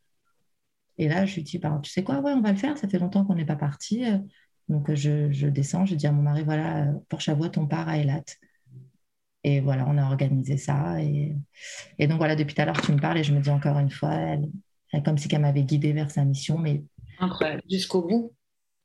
[0.97, 2.87] Et là, je lui dis, bah, tu sais quoi, ouais, on va le faire, ça
[2.87, 4.03] fait longtemps qu'on n'est pas parti.
[4.69, 8.23] Donc, je, descends, je dis à mon mari, voilà, pour Shavuot, on part à Elat.
[9.43, 11.01] Et voilà, on a organisé ça.
[11.01, 11.35] Et,
[12.07, 13.91] donc, voilà, depuis tout à l'heure, tu me parles et je me dis encore une
[13.91, 14.49] fois, elle,
[15.03, 16.57] comme si elle m'avait guidée vers sa mission.
[16.57, 16.83] Mais
[17.19, 18.33] Incroyable, jusqu'au bout.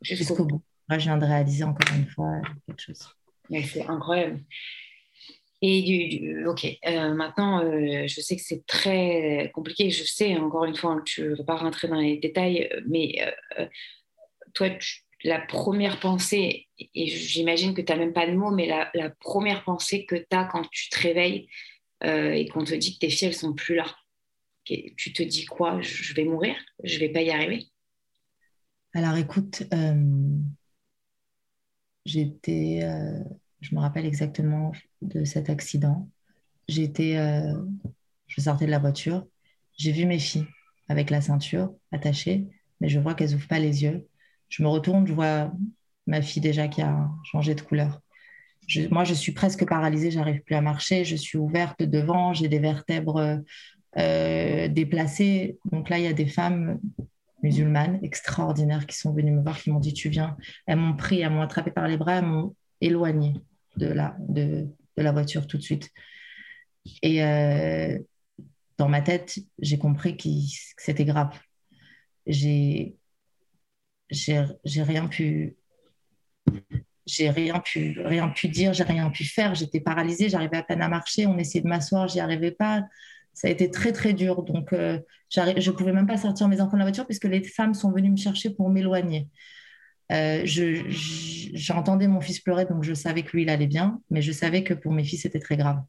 [0.01, 0.63] Jusqu'au bout.
[0.89, 3.09] Moi, je viens de réaliser encore une fois quelque chose.
[3.51, 4.41] c'est incroyable.
[5.65, 9.91] Et du, ok, euh, maintenant, euh, je sais que c'est très compliqué.
[9.91, 13.15] Je sais, encore une fois, que tu ne veux pas rentrer dans les détails, mais
[13.59, 13.67] euh,
[14.55, 14.71] toi,
[15.23, 19.63] la première pensée, et j'imagine que tu n'as même pas de mots, mais la, première
[19.63, 21.49] pensée que tu as quand tu te réveilles
[22.05, 23.87] et qu'on te dit que tes filles, elles sont plus là,
[24.65, 25.81] tu te dis quoi?
[25.83, 26.57] Je vais mourir?
[26.85, 27.67] Je vais pas y arriver?
[28.95, 29.63] Alors écoute,
[32.05, 32.81] j'étais
[33.61, 34.73] je me rappelle exactement
[35.03, 36.09] de cet accident.
[36.69, 37.55] J'étais, euh,
[38.29, 39.27] je sortais de la voiture,
[39.79, 40.47] j'ai vu mes filles
[40.89, 42.47] avec la ceinture attachée,
[42.81, 44.09] mais je vois qu'elles n'ouvrent pas les yeux.
[44.49, 45.53] Je me retourne, je vois
[46.07, 48.01] ma fille déjà qui a changé de couleur.
[48.91, 52.59] moi, je suis presque paralysée, j'arrive plus à marcher, je suis ouverte devant, j'ai des
[52.59, 53.41] vertèbres
[53.99, 54.69] euh.
[54.69, 56.81] Donc là, il y a des femmes
[57.43, 60.37] musulmanes extraordinaires qui sont venues me voir, qui m'ont dit tu viens.
[60.67, 63.35] Elles m'ont pris, elles m'ont attrapé par les bras, elles m'ont éloignée
[63.77, 65.91] de la, de, la voiture tout de suite.
[67.03, 67.99] Et euh,
[68.79, 70.29] dans ma tête, j'ai compris que
[70.77, 71.39] c'était grave.
[72.27, 72.97] J'ai
[74.13, 75.57] j'ai rien pu
[77.07, 80.83] j'ai rien pu rien pu dire j'ai rien pu faire j'étais paralysée j'arrivais à peine
[80.83, 82.83] à marcher on essayait de m'asseoir j'y arrivais pas
[83.35, 84.99] ça a été très très dur donc euh,
[85.31, 87.91] je ne pouvais même pas sortir mes enfants de la voiture puisque les femmes sont
[87.91, 89.29] venues me chercher pour m'éloigner
[90.13, 94.33] euh, j'entendais mon fils pleurer, donc je savais que lui, il allait bien, mais je
[94.33, 95.81] savais que pour mes filles, c'était très grave.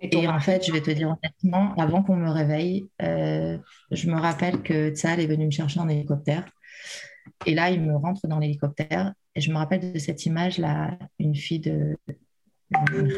[0.00, 3.58] Et, en fait, je vais te dire honnêtement, avant qu'on me réveille, euh,
[3.90, 6.44] je me rappelle que Tsal est venu me chercher en hélicoptère.
[7.46, 9.12] Et là, il me rentre dans l'hélicoptère.
[9.34, 11.96] Et je me rappelle de cette image-là, une fille de
[12.92, 13.12] une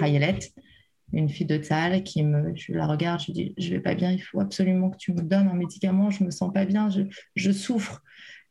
[1.12, 4.12] une fille de Tsal qui me, je la regarde, je dis, je vais pas bien,
[4.12, 7.02] il faut absolument que tu me donnes un médicament, je me sens pas bien, je,
[7.34, 8.02] je souffre.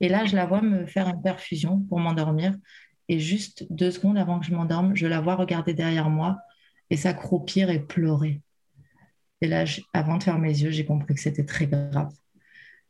[0.02, 2.56] Et là, je la vois me faire une perfusion pour m'endormir.
[3.08, 6.38] Et juste deux secondes avant que je m'endorme, je la vois regarder derrière moi
[6.90, 8.42] et s'accroupir et pleurer.
[9.42, 12.12] Et là, avant de fermer mes yeux, j'ai compris que c'était très grave.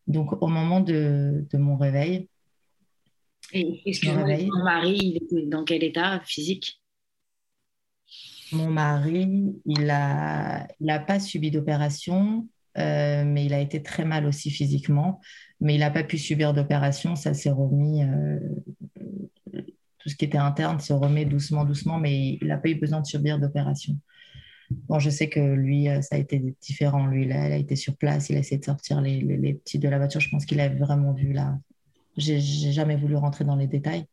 [0.08, 2.28] Donc, au moment de, mon réveil,
[3.52, 6.79] et excuse-moi, mon mari, il était dans quel état physique?
[8.52, 14.26] Mon mari, il n'a il pas subi d'opération, euh, mais il a été très mal
[14.26, 15.20] aussi physiquement
[15.62, 17.16] mais il n'a pas pu subir d'opération.
[17.16, 18.40] Ça s'est remis, euh,
[20.00, 23.02] tout ce qui était interne se remet doucement, doucement, mais il n'a pas eu besoin
[23.02, 23.98] de subir d'opération.
[24.88, 27.08] Bon, je sais que lui, euh, ça a été différent.
[27.08, 29.90] Lui, il a, été sur place, il a essayé de sortir les, les, petits de
[29.90, 30.22] la voiture.
[30.22, 31.58] Je pense qu'il a vraiment vu là.
[32.18, 34.06] J'ai jamais voulu rentrer dans les détails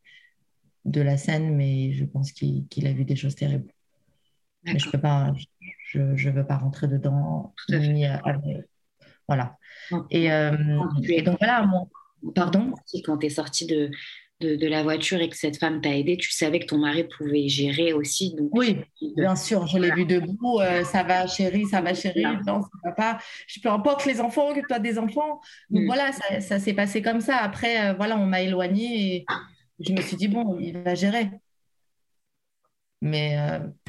[0.85, 3.71] de la scène, mais je pense qu'il a vu des choses terribles.
[4.63, 5.33] Mais je peux pas,
[5.89, 7.53] je ne veux pas rentrer dedans.
[7.69, 8.05] Ni,
[9.27, 9.57] voilà.
[10.09, 10.51] Et, euh,
[11.23, 11.89] donc voilà, mon...
[12.33, 12.73] pardon?
[13.05, 13.91] Quand tu es sortie de,
[14.39, 17.47] de, la voiture et que cette femme t'a aidé, tu savais que ton mari pouvait
[17.47, 18.35] gérer aussi.
[18.35, 18.77] Donc oui,
[19.15, 20.59] bien sûr, je l'ai vu debout.
[20.59, 22.23] Euh, ça va, chérie, ça va, chérie.
[22.23, 23.17] Non, ça va pas.
[23.47, 25.41] Je peu importe les enfants, que tu as des enfants.
[25.69, 25.85] Donc mm.
[25.85, 27.37] voilà, ça, s'est passé comme ça.
[27.37, 29.25] Après, euh, voilà, on m'a éloignée et
[29.79, 31.29] je me suis dit, bon, il va gérer.
[33.01, 33.37] Mais,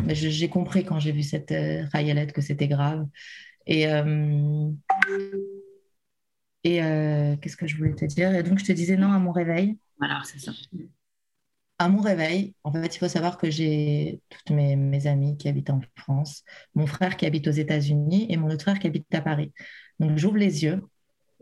[0.04, 1.54] mais j'ai compris quand j'ai vu cette
[1.92, 3.06] Rayalette que c'était grave.
[3.68, 4.70] Et, euh,
[6.64, 8.34] et euh, qu'est-ce que je voulais te dire?
[8.34, 9.78] Et donc, je te disais non à mon réveil.
[10.00, 10.52] Alors, c'est ça.
[11.78, 15.48] À mon réveil, en fait, il faut savoir que j'ai toutes mes, mes amies qui
[15.48, 16.42] habitent en France,
[16.74, 19.52] mon frère qui habite aux États-Unis et mon autre frère qui habite à Paris.
[20.00, 20.82] Donc, j'ouvre les yeux.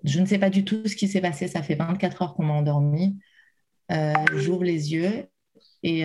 [0.05, 1.47] Je ne sais pas du tout ce qui s'est passé.
[1.47, 3.19] Ça fait 24 heures qu'on m'a endormi.
[4.35, 5.29] J'ouvre les yeux
[5.85, 6.05] et,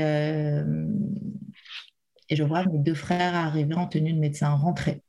[2.31, 5.03] et je vois mes deux frères arriver en tenue de médecin, rentrer.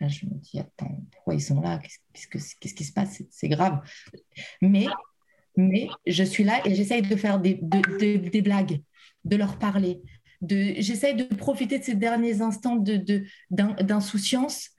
[0.00, 1.80] Là, je me dis, attends, pourquoi ils sont là?
[2.12, 3.20] Qu'est-ce qui se passe?
[3.30, 3.80] C'est grave.
[4.62, 4.86] Mais,
[5.56, 8.80] mais je suis là et j'essaye de faire des, des blagues,
[9.24, 10.00] de leur parler.
[10.48, 12.76] J'essaye de profiter de ces derniers instants
[13.50, 14.70] d'insouciance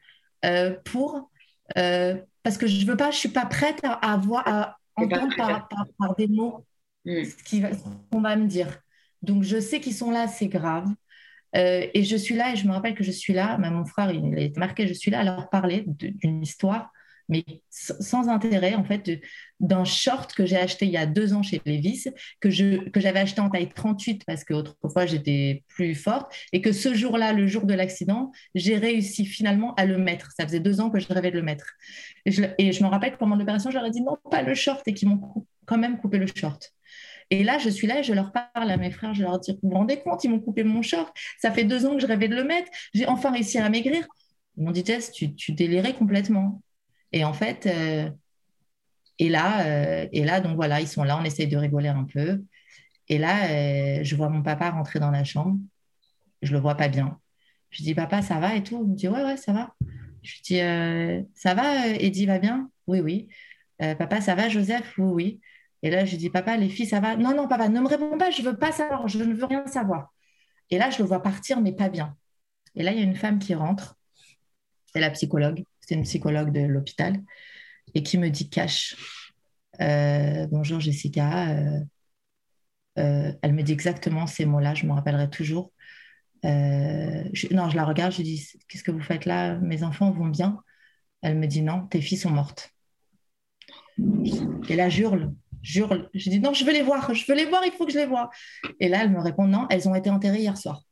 [0.44, 1.30] de, euh, pour.
[1.78, 5.36] Euh, parce que je ne veux pas, je suis pas prête à, avoir, à entendre
[5.36, 6.66] par, par, des mots
[7.06, 8.70] ce qu'on va me dire.
[9.22, 10.88] Donc, je sais qu'ils sont là, c'est grave.
[11.56, 13.86] Euh, et je suis là, et je me rappelle que je suis là, même mon
[13.86, 16.92] frère, il, été marqué, je suis là à leur parler d'une histoire,
[17.30, 19.10] mais sans intérêt, en fait,
[19.60, 22.06] d'un short que j'ai acheté il y a deux ans chez Levis,
[22.40, 26.72] que, je, que j'avais acheté en taille 38 parce qu'autrefois j'étais plus forte, et que
[26.72, 30.32] ce jour-là, le jour de l'accident, j'ai réussi finalement à le mettre.
[30.38, 31.74] Ça faisait deux ans que je rêvais de le mettre.
[32.26, 34.88] Et je, et je me rappelle que pendant l'opération, j'aurais dit non, pas le short,
[34.88, 36.74] et qu'ils m'ont quand même coupé le short.
[37.32, 39.54] Et là, je suis là et je leur parle à mes frères, je leur dis,
[39.64, 42.08] vous vous rendez compte, ils m'ont coupé mon short, ça fait deux ans que je
[42.08, 44.06] rêvais de le mettre, j'ai enfin réussi à maigrir.
[44.58, 46.62] Ils m'ont dit, Jess, tu, tu délirais complètement.
[47.12, 48.10] Et en fait, euh,
[49.20, 52.04] et, là, euh, et là, donc voilà, ils sont là, on essaye de rigoler un
[52.06, 52.44] peu.
[53.10, 53.50] Et là,
[54.00, 55.60] euh, je vois mon papa rentrer dans la chambre,
[56.42, 57.20] je le vois pas bien.
[57.72, 58.82] Je dis, papa, ça va et tout?
[58.86, 59.76] Il me dit, ouais, ouais, ça va.
[60.24, 60.60] Je dis,
[61.36, 62.72] ça va, Eddie va bien?
[62.88, 63.30] Oui, oui.
[63.80, 64.94] papa, ça va, Joseph?
[64.98, 65.42] Oui, oui.
[65.86, 67.16] Et là, je dis, papa, les filles, ça va?
[67.16, 69.46] Non, non, papa, ne me réponds pas, je ne veux pas savoir, je ne veux
[69.46, 70.12] rien savoir.
[70.72, 72.18] Et là, je le vois partir, mais pas bien.
[72.74, 73.96] Et là, il y a une femme qui rentre,
[74.92, 77.22] c'est la psychologue, c'est une psychologue de l'hôpital,
[77.94, 78.96] et qui me dit, cache.
[79.80, 81.50] Euh, bonjour Jessica.
[81.50, 81.80] Euh,
[82.98, 85.72] euh, elle me dit exactement ces mots-là, je me rappellerai toujours.
[86.44, 86.50] non,
[87.32, 89.60] je la regarde, je dis, qu'est-ce que vous faites là?
[89.60, 90.64] Mes enfants vont bien?
[91.22, 92.72] Elle me dit, non, tes filles sont mortes.
[94.68, 95.32] Et là, j'hurle,
[95.66, 97.92] jure, je dis non, je veux les voir, je veux les voir, il faut que
[97.92, 98.30] je les vois.
[98.80, 100.84] Et là, elle me répond non, elles ont été enterrées hier soir.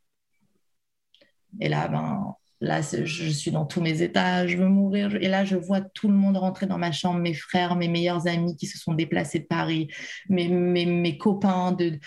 [1.62, 5.16] Et là, ben, là, je suis dans tous mes états, je veux mourir.
[5.16, 8.28] Et là, je vois tout le monde rentrer dans ma chambre, mes frères, mes meilleurs
[8.28, 9.90] amis qui se sont déplacés de Paris,
[10.30, 12.00] mes, mes, copains, de,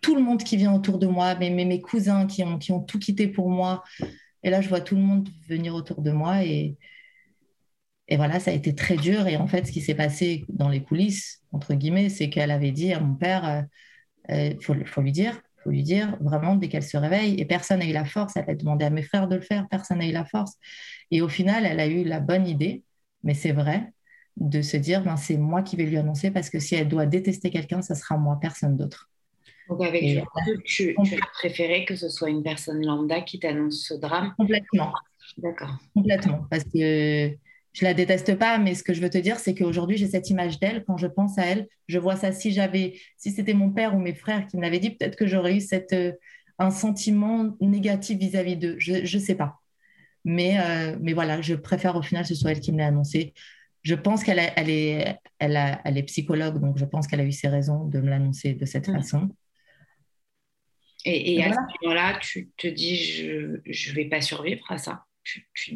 [0.00, 2.80] tout le monde qui vient autour de moi, mes, mes, cousins qui ont, qui ont
[2.80, 3.84] tout quitté pour moi.
[4.42, 6.76] Et là, je vois tout le monde venir autour de moi et,
[8.10, 9.28] et voilà, ça a été très dur.
[9.28, 12.72] Et en fait, ce qui s'est passé dans les coulisses, entre guillemets, c'est qu'elle avait
[12.72, 13.66] dit à mon père,
[14.28, 17.40] il euh, euh, faut, lui dire, faut lui dire vraiment dès qu'elle se réveille.
[17.40, 18.36] Et personne n'a eu la force.
[18.36, 19.68] Elle a demandé à mes frères de le faire.
[19.70, 20.54] Personne n'a eu la force.
[21.12, 22.82] Et au final, elle a eu la bonne idée,
[23.22, 23.92] mais c'est vrai,
[24.36, 27.06] de se dire, ben, c'est moi qui vais lui annoncer parce que si elle doit
[27.06, 29.08] détester quelqu'un, ça sera moi, personne d'autre.
[29.68, 30.20] Donc avec du
[30.64, 34.34] tu, tu as préféré que ce soit une personne lambda qui t'annonce ce drame?
[34.36, 34.92] Complètement.
[35.38, 35.78] D'accord.
[35.94, 36.44] Complètement.
[36.50, 37.36] Parce que
[37.72, 40.28] je la déteste pas, mais ce que je veux te dire, c'est qu'aujourd'hui, j'ai cette
[40.30, 40.84] image d'elle.
[40.84, 42.32] Quand je pense à elle, je vois ça.
[42.32, 45.26] Si j'avais, si c'était mon père ou mes frères qui me l'avaient dit, peut-être que
[45.26, 46.12] j'aurais eu cette, euh,
[46.58, 48.76] un sentiment négatif vis-à-vis d'eux.
[48.78, 49.60] Je ne sais pas.
[50.24, 52.84] Mais, euh, mais voilà, je préfère au final que ce soit elle qui me l'ait
[52.84, 53.34] annoncé.
[53.82, 57.32] Je pense qu'elle elle est, elle, elle est psychologue, donc je pense qu'elle a eu
[57.32, 59.30] ses raisons de me l'annoncer de cette façon.
[61.06, 65.04] Et, à ce moment-là, tu te dis, je ne vais pas survivre à ça.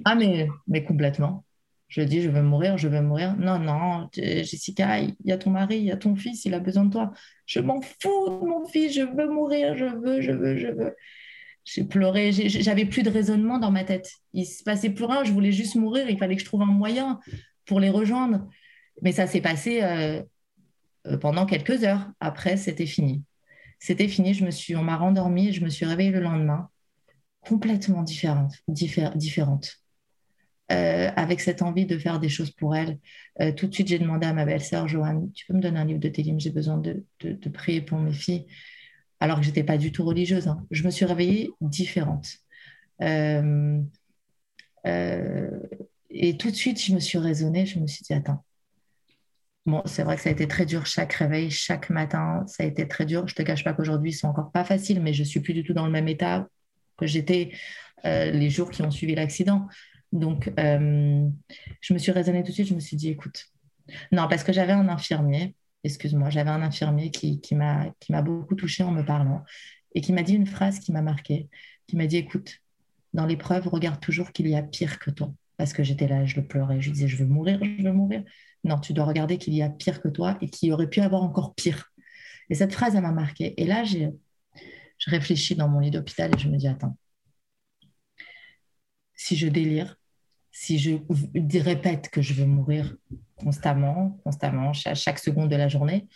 [0.05, 1.47] Ah, mais, mais complètement.
[1.95, 3.37] Je dis, je veux mourir, je veux mourir.
[3.37, 6.59] Non, non, Jessica, il y a ton mari, il y a ton fils, il a
[6.59, 7.13] besoin de toi.
[7.47, 10.97] Je m'en fous de mon fils, je veux mourir, je veux, je veux, je veux.
[11.63, 14.11] J'ai pleuré, j'avais plus de raisonnement dans ma tête.
[14.33, 16.67] Il se passait plus rien, je voulais juste mourir, il fallait que je trouve un
[16.67, 17.21] moyen
[17.65, 18.45] pour les rejoindre.
[19.03, 20.21] Mais ça s'est passé euh,
[21.07, 22.11] euh, pendant quelques heures.
[22.19, 23.23] Après, c'était fini.
[23.79, 26.71] C'était fini, je me suis, on m'a rendormie je me suis réveillée le lendemain
[27.41, 29.84] complètement différente.
[30.73, 32.99] Euh, avec cette envie de faire des choses pour elle.
[33.43, 35.85] Euh, tout de suite, j'ai demandé à ma belle-sœur, Joanne, tu peux me donner un
[35.85, 37.05] livre de Télim J'ai besoin de,
[37.53, 38.47] prier pour mes filles.
[39.21, 40.49] Alors que je n'étais pas du tout religieuse.
[40.49, 40.65] Hein.
[40.71, 42.29] Je me suis réveillée différente.
[43.03, 43.79] Euh,
[46.09, 47.67] et tout de suite, je me suis raisonnée.
[47.67, 48.43] Je me suis dit, attends.
[49.67, 52.67] Bon, c'est vrai que ça a été très dur chaque réveil, chaque matin, ça a
[52.67, 53.29] été très dur.
[53.29, 55.63] Je ne te cache pas qu'aujourd'hui, sont encore pas faciles, mais je suis plus du
[55.63, 56.49] tout dans le même état
[56.97, 57.53] que j'étais
[58.05, 59.67] les jours qui ont suivi l'accident.
[60.15, 61.29] Donc, euh,
[61.81, 63.47] je me suis raisonnée tout de suite, je me suis dit, écoute,
[64.13, 68.93] non, parce que j'avais un infirmier, excuse-moi, j'avais un infirmier qui, m'a beaucoup touchée en
[68.93, 69.45] me parlant
[69.93, 71.49] et qui m'a dit une phrase qui m'a marquée,
[71.89, 72.61] qui m'a dit, écoute,
[73.13, 75.35] dans l'épreuve, regarde toujours qu'il y a pire que toi.
[75.57, 78.23] Parce que j'étais là, je le pleurais, je disais, je veux mourir, je veux mourir.
[78.63, 81.25] Non, tu dois regarder qu'il y a pire que toi et qu'il aurait pu avoir
[81.25, 81.93] encore pire.
[82.51, 83.61] Et cette phrase, elle m'a marquée.
[83.61, 84.11] Et là, je
[85.07, 86.97] réfléchis dans mon lit d'hôpital et je me dis, attends,
[89.15, 89.97] si je délire,
[90.57, 90.99] si je
[91.59, 92.97] répète que je veux mourir
[93.35, 96.07] constamment, constamment, à chaque seconde de la journée,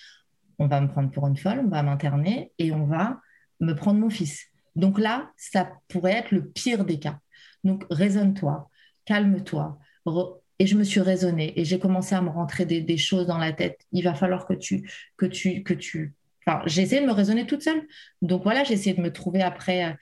[0.61, 3.20] on va me prendre pour une folle, on va m'interner et on va
[3.59, 4.47] me prendre mon fils.
[4.76, 7.18] Donc là, ça pourrait être le pire des cas.
[7.64, 8.70] Donc raisonne-toi,
[9.07, 9.76] calme-toi.
[10.61, 13.53] Et je me suis raisonnée et j'ai commencé à me rentrer des, choses dans la
[13.53, 13.80] tête.
[13.91, 16.14] Il va falloir que tu, que tu, que tu.
[16.47, 17.82] Enfin, j'ai essayé de me raisonner toute seule.
[18.22, 19.97] Donc voilà, j'ai essayé de me trouver après.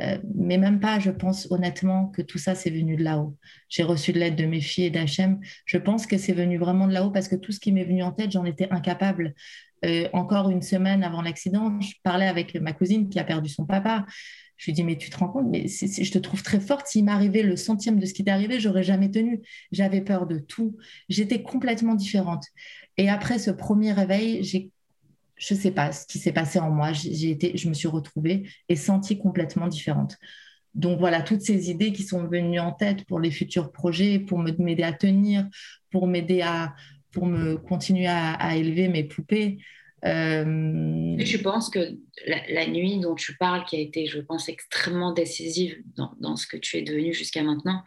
[0.00, 3.36] Euh, mais même pas, je pense honnêtement que tout ça, c'est venu de là-haut.
[3.68, 5.40] J'ai reçu de l'aide de mes filles et d'Hachem.
[5.66, 8.02] Je pense que c'est venu vraiment de là-haut parce que tout ce qui m'est venu
[8.02, 9.34] en tête, j'en étais incapable.
[9.84, 13.66] Euh, encore une semaine avant l'accident, je parlais avec ma cousine qui a perdu son
[13.66, 14.06] papa.
[14.56, 16.86] Je lui dis, mais tu te rends compte, mais je te trouve très forte.
[16.86, 19.42] S'il m'arrivait le centième de ce qui t'est arrivé, j'aurais jamais tenu.
[19.72, 20.76] J'avais peur de tout.
[21.08, 22.44] J'étais complètement différente.
[22.96, 24.70] Et après ce premier réveil, j'ai,
[25.42, 26.92] je ne sais pas ce qui s'est passé en moi.
[26.92, 30.16] J'ai été, je me suis retrouvée et sentie complètement différente.
[30.74, 34.38] Donc voilà, toutes ces idées qui sont venues en tête pour les futurs projets, pour
[34.38, 35.48] m'aider à tenir,
[35.90, 36.74] pour m'aider à,
[37.10, 39.58] pour me continuer à, élever mes poupées.
[40.04, 41.16] Euh...
[41.18, 45.76] Tu penses que la, nuit dont tu parles, qui a été, je pense, extrêmement décisive
[45.96, 47.82] dans, ce que tu es devenu jusqu'à maintenant,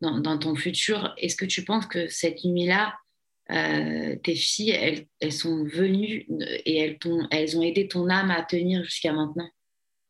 [0.00, 2.94] dans, ton futur, est-ce que tu penses que cette nuit-là,
[3.50, 6.26] euh, tes filles, elles, elles, sont venues
[6.64, 9.48] et elles, ont, elles ont aidé ton âme à tenir jusqu'à maintenant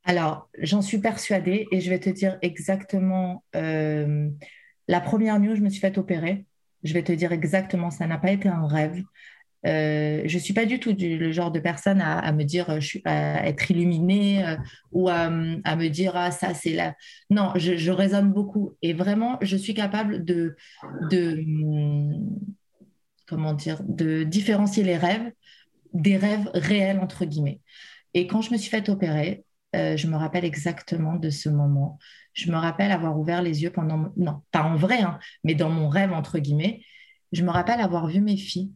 [0.05, 4.29] Alors, j'en suis persuadée et je vais te dire exactement euh,
[4.89, 6.47] la première nuit où je me suis fait opérer.
[6.83, 9.03] Je vais te dire exactement, ça n'a pas été un rêve.
[9.67, 12.87] Euh, je ne suis pas du tout le genre de personne à, me dire, je
[12.87, 14.57] suis, à être illuminée euh,
[14.93, 16.95] ou à, me dire, ah, ça, c'est là.
[17.31, 18.77] Non, je, raisonne beaucoup.
[18.83, 20.57] Et vraiment, je suis capable de,
[21.11, 21.45] de,
[23.27, 25.31] comment dire, de différencier les rêves
[25.97, 27.61] des rêves réels, entre guillemets.
[28.15, 31.99] Et quand je me suis fait opérer, euh, je me rappelle exactement de ce moment.
[32.33, 35.71] Je me rappelle avoir ouvert les yeux pendant, non, pas en vrai, hein, mais dans
[35.71, 36.83] mon rêve, entre guillemets.
[37.33, 38.73] Je me rappelle avoir vu mes filles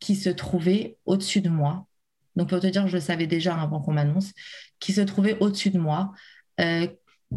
[0.00, 1.86] qui se trouvaient au-dessus de moi.
[2.34, 4.32] Donc, pour te dire, je le savais déjà avant qu'on m'annonce,
[4.78, 6.12] qui se trouvaient au-dessus de moi,
[6.60, 6.86] euh,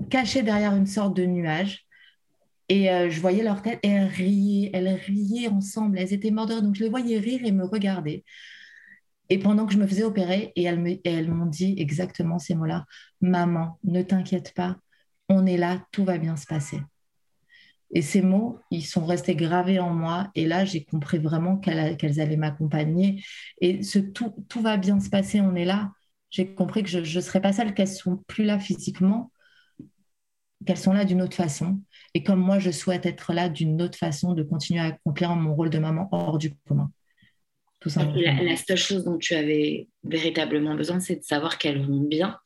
[0.10, 1.86] cachées derrière une sorte de nuage.
[2.70, 6.76] Et euh, je voyais leur tête elles riaient, elles riaient ensemble, elles étaient mortes Donc,
[6.76, 8.24] je les voyais rire et me regarder.
[9.30, 12.86] Et pendant que je me faisais opérer, et elles m'ont dit exactement ces mots-là,
[13.22, 14.78] Maman, ne t'inquiète pas,
[15.30, 16.82] on est là, tout va bien se passer.
[17.92, 20.30] Et ces mots, ils sont restés gravés en moi.
[20.36, 23.24] Et là, j'ai compris vraiment qu'elles allaient m'accompagner.
[23.62, 25.92] Et ce tout, tout va bien se passer, on est là.
[26.30, 29.32] J'ai compris que je ne serai pas seule, qu'elles sont plus là physiquement,
[30.66, 31.82] qu'elles sont là d'une autre façon.
[32.20, 35.56] Et comme moi, je souhaite être là d'une autre façon, de continuer à accomplir mon
[35.56, 36.92] rôle de maman hors du commun.
[37.80, 42.02] Tout La, la, seule chose dont tu avais véritablement besoin, c'est de savoir qu'elles vont
[42.02, 42.38] bien.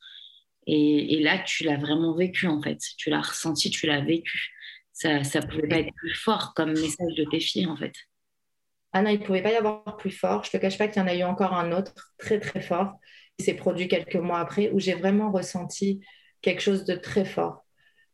[0.68, 2.78] Et, et là, tu l'as vraiment vécu, en fait.
[2.98, 4.54] Tu l'as ressenti, tu l'as vécu
[4.94, 7.94] ça ne pouvait pas être plus fort comme message de tes filles, en fait.
[8.92, 10.44] Ah non, il ne pouvait pas y avoir plus fort.
[10.44, 12.60] Je ne te cache pas qu'il y en a eu encore un autre très, très
[12.60, 12.94] fort
[13.36, 16.00] qui s'est produit quelques mois après, où j'ai vraiment ressenti
[16.40, 17.63] quelque chose de très fort,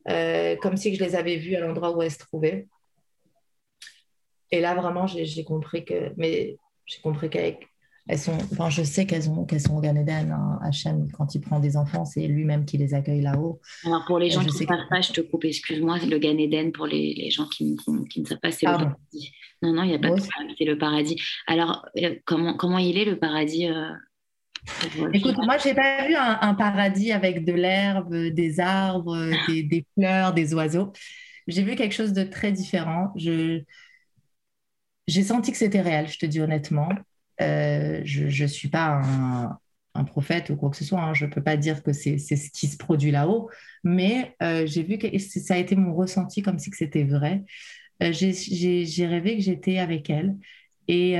[0.08, 2.68] euh, comme si je les avais vues à l'endroit où elles se trouvaient.
[4.50, 7.70] Et là, vraiment, j'ai compris que, mais j'ai compris qu'avec
[8.08, 10.32] elles sont, enfin, je sais qu'elles ont, qu'elles sont au Gan Eden.
[10.32, 13.60] Hein, Hachem, quand il prend des enfants, c'est lui-même qui les accueille là-haut.
[13.84, 16.72] Alors, pour les gens qui ne savent pas, je te coupe, excuse-moi, le Gan Eden,
[16.72, 17.76] pour les, les gens qui,
[18.08, 19.32] qui, ne savent pas, c'est le paradis.
[19.62, 20.20] Non, non, il n'y a pas de
[20.58, 21.22] c'est le paradis.
[21.46, 23.90] Alors, euh, comment, comment il est le paradis euh,
[25.12, 29.86] Écoute, moi, je n'ai pas vu un, paradis avec de l'herbe, des arbres, des, des,
[29.94, 30.92] fleurs, des oiseaux.
[31.46, 33.12] J'ai vu quelque chose de très différent.
[33.16, 33.62] Je,
[35.10, 36.88] j'ai senti que c'était réel, je te dis honnêtement.
[37.40, 39.00] Euh, je ne suis pas
[39.94, 41.12] un, prophète ou quoi que ce soit, hein.
[41.12, 43.50] je ne peux pas dire que c'est ce qui se produit là-haut,
[43.84, 47.44] mais euh, j'ai vu que ça a été mon ressenti comme si c'était vrai.
[48.02, 50.36] Euh, j'ai rêvé que j'étais avec elles
[50.88, 51.16] et,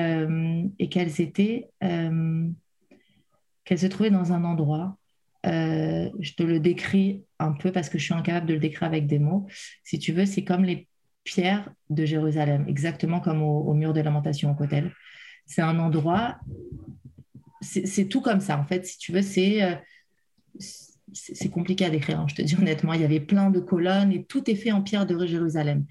[0.79, 1.69] et qu'elles étaient,
[3.65, 4.97] qu'elles se trouvaient dans un endroit.
[5.45, 9.07] je te le décris un peu parce que je suis incapable de le décrire avec
[9.07, 9.47] des mots.
[9.85, 10.89] Si tu veux, c'est comme les
[11.25, 14.93] pierres de Jérusalem, exactement comme au, mur de lamentation au Cotel
[15.51, 16.39] c'est un endroit,
[17.61, 19.75] c'est tout comme ça, en fait, si tu veux, c'est euh,
[21.53, 22.93] compliqué à décrire, hein, je te dis honnêtement.
[22.93, 25.87] Il y avait plein de colonnes et tout est fait en pierre de Jérusalem.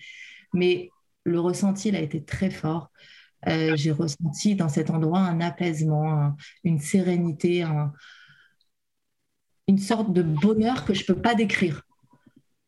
[0.53, 0.89] Mais
[1.25, 2.89] le ressenti, il a été très fort.
[3.47, 7.65] Euh, j'ai ressenti dans cet endroit un apaisement, une sérénité,
[9.67, 11.83] une sorte de bonheur que je ne peux pas décrire.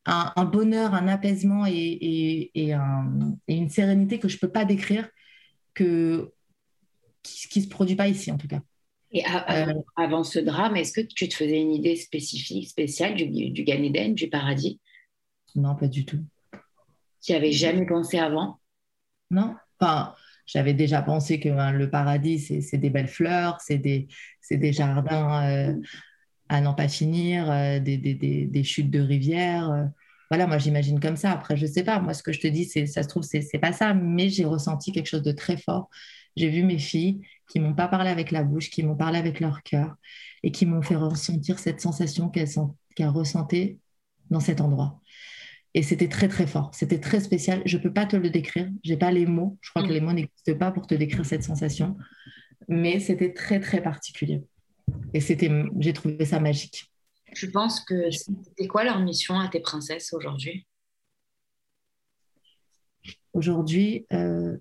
[0.05, 2.73] Un, bonheur, un apaisement et, et,
[3.47, 5.07] une sérénité que je ne peux pas décrire,
[5.73, 6.31] que
[7.23, 8.61] qui ne se produit pas ici en tout cas.
[9.11, 13.49] Et euh, avant, ce drame, est-ce que tu te faisais une idée spécifique, spéciale du,
[13.49, 14.79] du Gan Eden, du paradis?
[15.55, 16.23] Non, pas du tout.
[17.21, 18.59] Tu n'y avais jamais pensé avant?
[19.29, 19.55] Non.
[19.79, 20.15] Enfin,
[20.45, 24.07] j'avais déjà pensé que hein, le paradis, c'est des belles fleurs, c'est des,
[24.73, 25.75] jardins euh,
[26.49, 29.89] à n'en pas finir, euh, des, chutes de rivières.
[30.29, 31.31] Voilà, moi j'imagine comme ça.
[31.31, 31.99] Après, je ne sais pas.
[31.99, 34.91] Moi, ce que je te dis, ça se trouve, c'est pas ça, mais j'ai ressenti
[34.91, 35.89] quelque chose de très fort.
[36.37, 39.39] J'ai vu mes filles qui m'ont pas parlé avec la bouche, qui m'ont parlé avec
[39.39, 39.95] leur cœur
[40.43, 42.49] et qui m'ont fait ressentir cette sensation qu'elles
[42.95, 43.77] qu ressentaient
[44.29, 45.01] dans cet endroit.
[45.73, 46.71] Et c'était très, très fort.
[46.73, 47.61] C'était très spécial.
[47.65, 48.69] Je ne peux pas te le décrire.
[48.83, 49.57] Je n'ai pas les mots.
[49.61, 49.93] Je crois que mm.
[49.93, 51.97] les mots n'existent pas pour te décrire cette sensation.
[52.67, 54.43] Mais c'était très, très particulier.
[55.13, 55.49] Et c'était,
[55.79, 56.91] j'ai trouvé ça magique.
[57.33, 60.67] Tu penses que c'était quoi leur mission à tes princesses aujourd'hui?
[63.33, 64.57] Aujourd'hui, euh,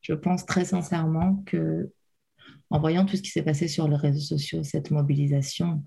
[0.00, 1.92] je pense très sincèrement que
[2.70, 5.84] en voyant tout ce qui s'est passé sur les réseaux sociaux, cette mobilisation,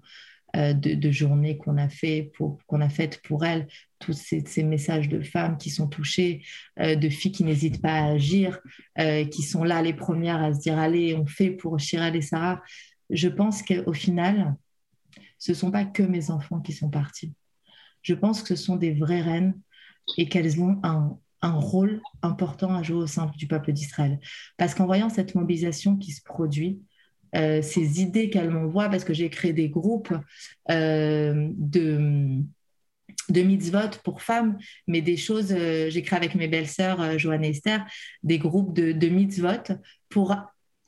[0.56, 2.32] euh, de, journées qu'on a fait
[2.68, 3.68] qu'on a faites pour elles,
[4.00, 6.42] tous ces, messages de femmes qui sont touchées,
[6.80, 8.60] euh, de filles qui n'hésitent pas à agir,
[8.98, 12.22] euh, qui sont là les premières à se dire allez, on fait pour Chiral et
[12.22, 12.62] Sarah.
[13.10, 14.56] Je pense qu'au final,
[15.38, 17.34] ce sont pas que mes enfants qui sont partis.
[18.02, 19.60] Je pense que ce sont des vraies reines
[20.18, 24.20] et qu'elles ont un rôle important à jouer au sein du peuple d'Israël.
[24.56, 26.80] Parce qu'en voyant cette mobilisation qui se produit,
[27.36, 30.14] euh, ces idées qu'elle m'envoie, parce que j'ai créé des groupes
[30.72, 32.40] euh, de,
[33.30, 34.58] de mitzvot pour femmes,
[34.88, 37.86] mais des choses, euh, j'ai avec mes belles-sœurs, Joanne et Esther,
[38.24, 39.74] des groupes de, de mitzvot
[40.10, 40.36] pour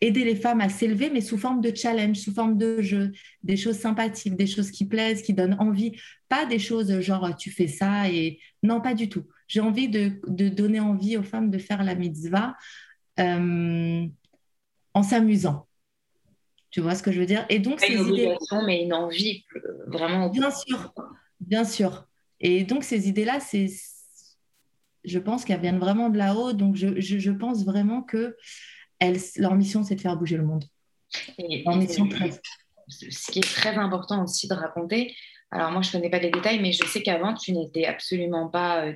[0.01, 3.11] aider les femmes à s'élever, mais sous forme de challenge, sous forme de jeu,
[3.43, 7.51] des choses sympathiques, des choses qui plaisent, qui donnent envie, pas des choses genre tu
[7.51, 9.25] fais ça et non, pas du tout.
[9.47, 12.55] J'ai envie de, de, donner envie aux femmes de faire la mitzvah
[14.93, 15.68] en s'amusant.
[16.72, 17.45] Tu vois ce que je veux dire?
[17.49, 18.36] Et donc, ces une idées...
[18.65, 20.30] mais une envie euh, vraiment.
[20.30, 20.93] Bien sûr,
[21.39, 22.07] bien sûr.
[22.39, 23.67] Et donc, ces idées-là, c'est,
[25.03, 26.53] je pense qu'elles viennent vraiment de là-haut.
[26.53, 28.38] Donc, je, je, pense vraiment que
[28.99, 30.65] elles, leur mission, c'est de faire bouger le monde.
[31.38, 32.32] Et, leur mission très...
[32.88, 35.13] Ce qui est très important aussi de raconter,
[35.51, 38.49] alors moi, je ne connais pas les détails, mais je sais qu'avant, tu n'étais absolument
[38.49, 38.93] pas euh,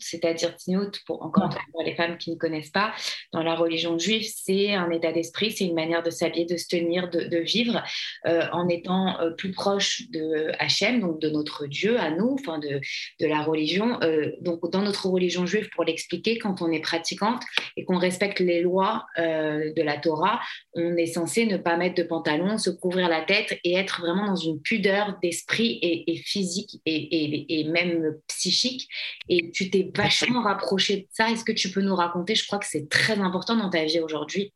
[0.00, 2.92] c'est-à-dire tzniout, pour encore pour les femmes qui ne connaissent pas,
[3.32, 6.66] dans la religion juive, c'est un état d'esprit, c'est une manière de s'habiller, de se
[6.66, 7.82] tenir, de, vivre,
[8.26, 12.58] euh, en étant euh, plus proche de Hachem, donc de notre Dieu à nous, enfin
[12.58, 12.80] de,
[13.20, 14.00] de la religion.
[14.02, 17.42] Euh, donc dans notre religion juive, pour l'expliquer, quand on est pratiquante
[17.76, 20.40] et qu'on respecte les lois de la Torah,
[20.74, 24.26] on est censé ne pas mettre de pantalon, se couvrir la tête et être vraiment
[24.26, 28.88] dans une pudeur d'esprit et, physique et, et, même psychique.
[29.28, 31.30] Et tu t'es vachement rapproché de ça.
[31.30, 32.34] Est-ce que tu peux nous raconter?
[32.34, 34.52] Je crois que c'est très important dans ta vie aujourd'hui.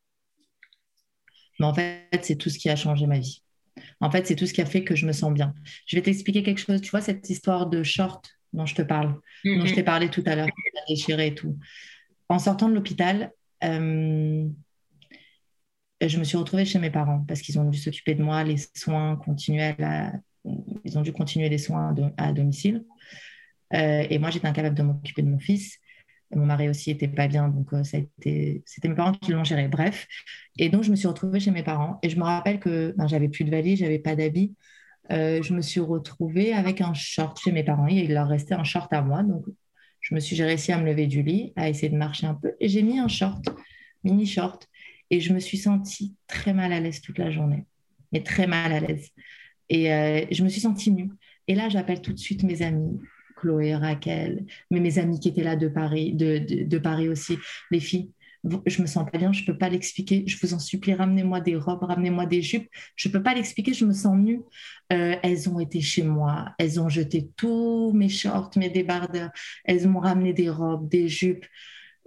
[1.58, 3.42] Mais en fait, c'est tout ce qui a changé ma vie.
[4.00, 5.54] En fait, c'est tout ce qui a fait que je me sens bien.
[5.86, 6.80] Je vais t'expliquer quelque chose.
[6.80, 9.86] Tu vois, cette histoire de short dont je te parle, dont je t'ai mhm.
[9.86, 10.48] parlé tout à l'heure,
[10.88, 11.58] déchiré et tout.
[12.28, 13.32] En sortant de l'hôpital,
[13.64, 14.46] euh,
[16.00, 18.56] je me suis retrouvée chez mes parents parce qu'ils ont dû s'occuper de moi, les
[18.74, 20.12] soins continuels à,
[20.84, 22.84] ils ont dû continuer les soins à domicile.
[23.74, 25.78] Euh, et moi, j'étais incapable de m'occuper de mon fils.
[26.34, 29.66] Mon mari aussi était pas bien, donc euh, c'était mes parents qui l'ont géré.
[29.68, 30.06] Bref,
[30.58, 31.98] et donc je me suis retrouvée chez mes parents.
[32.02, 34.54] Et je me rappelle que ben, j'avais plus de valise, j'avais pas d'habits.
[35.10, 37.88] Euh, je me suis retrouvée avec un short chez mes parents.
[37.88, 39.46] Et il leur restait un short à moi, donc
[40.00, 42.52] je me suis, réussi à me lever du lit, à essayer de marcher un peu,
[42.60, 43.44] et j'ai mis un short,
[44.04, 44.68] mini short,
[45.10, 47.66] et je me suis sentie très mal à l'aise toute la journée,
[48.12, 49.10] mais très mal à l'aise.
[49.70, 51.10] Et euh, je me suis sentie nue.
[51.46, 53.00] Et là, j'appelle tout de suite mes amis,
[53.36, 57.38] Chloé, Raquel, mais mes amis qui étaient là de Paris, de, Paris aussi,
[57.70, 58.12] les filles.
[58.66, 60.24] Je me sens pas bien, je peux pas l'expliquer.
[60.26, 62.68] Je vous en supplie, ramenez-moi des robes, ramenez-moi des jupes.
[62.94, 64.40] Je peux pas l'expliquer, je me sens nue.
[64.92, 69.30] Euh, elles ont été chez moi, elles ont jeté tous mes shorts, mes débardeurs.
[69.64, 71.44] Elles m'ont ramené des robes, des jupes.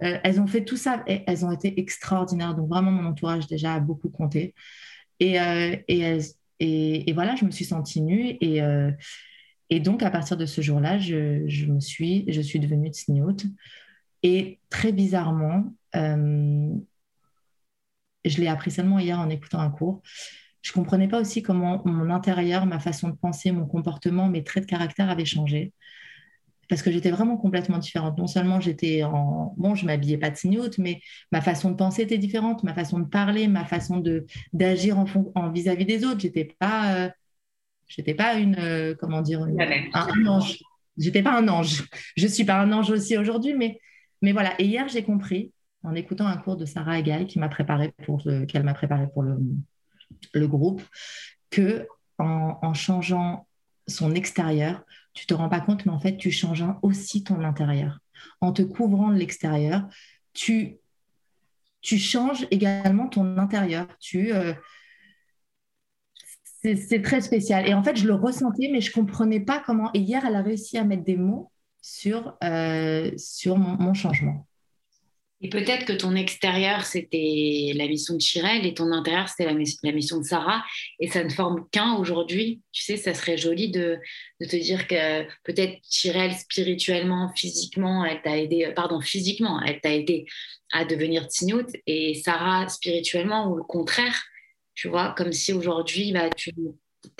[0.02, 2.54] Euh, elles ont fait tout ça et elles ont été extraordinaires.
[2.54, 4.54] Donc vraiment, mon entourage déjà a beaucoup compté.
[5.20, 6.24] Et elles,
[6.64, 8.36] et, voilà, je me suis sentie nue.
[8.40, 8.92] Et, euh,
[9.80, 13.36] donc, à partir de ce jour-là, je, me suis, je suis devenue tsniout.
[14.22, 16.72] Et très bizarrement, euh,
[18.24, 20.02] je l'ai appris seulement hier en écoutant un cours.
[20.60, 24.44] Je ne comprenais pas aussi comment mon intérieur, ma façon de penser, mon comportement, mes
[24.44, 25.72] traits de caractère avaient changé
[26.72, 28.16] parce que j'étais vraiment complètement différente.
[28.16, 29.52] Non seulement j'étais en...
[29.58, 32.98] Bon, je m'habillais pas de signote, mais ma façon de penser était différente, ma façon
[32.98, 35.04] de parler, ma façon de d'agir en,
[35.34, 36.20] en vis-à-vis des autres.
[36.20, 36.94] J'étais pas...
[36.96, 37.10] Euh,
[37.88, 38.56] j'étais pas une...
[38.58, 40.62] Euh, comment dire un, ange.
[40.96, 41.84] J'étais pas un ange.
[42.16, 43.78] Je suis pas un ange aussi aujourd'hui, mais,
[44.22, 44.58] mais voilà.
[44.58, 45.52] Et hier, j'ai compris,
[45.82, 49.24] en écoutant un cours de Sarah Agaï, qui m'a préparé pour qu'elle m'a préparé pour
[49.24, 49.36] le,
[50.32, 50.80] le groupe,
[51.50, 53.46] que en, en changeant
[53.86, 57.98] son extérieur, tu te rends pas compte, mais en fait, tu changes aussi ton intérieur.
[58.40, 59.86] En te couvrant de l'extérieur,
[60.32, 60.78] tu,
[61.80, 63.86] tu changes également ton intérieur.
[63.98, 64.54] Tu, euh,
[66.62, 67.68] c'est très spécial.
[67.68, 69.90] Et en fait, je le ressentais, mais je comprenais pas comment.
[69.94, 71.50] Et hier, elle a réussi à mettre des mots
[71.80, 74.46] sur, euh, sur mon, changement.
[75.44, 79.92] Et peut-être que ton extérieur, c'était la mission de Chirel et ton intérieur, c'était la,
[79.92, 80.62] mission de Sarah.
[81.00, 82.62] Et ça ne forme qu'un aujourd'hui.
[82.70, 83.98] Tu sais, ça serait joli de,
[84.40, 90.26] te dire que peut-être Chirel, spirituellement, physiquement, elle t'a aidé, pardon, physiquement, elle t'a aidé
[90.72, 91.66] à devenir Tignout.
[91.88, 94.22] Et Sarah, spirituellement, ou le contraire,
[94.74, 96.54] tu vois, comme si aujourd'hui, bah, tu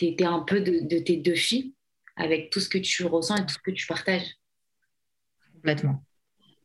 [0.01, 1.75] étais un peu de, de tes deux filles
[2.14, 4.37] avec tout ce que tu ressens et tout ce que tu partages.
[5.55, 6.05] Complètement.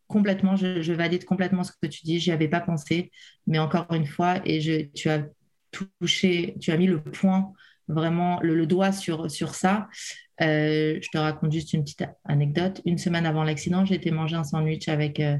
[0.07, 2.19] Complètement, je, valide complètement ce que tu dis.
[2.19, 3.11] J'y avais pas pensé,
[3.45, 5.25] mais encore une fois, et tu as
[5.71, 7.51] touché, tu as mis le point,
[7.87, 9.87] vraiment le, doigt sur, ça.
[10.41, 12.81] Euh, je te raconte juste une petite anecdote.
[12.85, 15.37] Une semaine avant l'accident, j'ai été manger un sandwich avec, euh,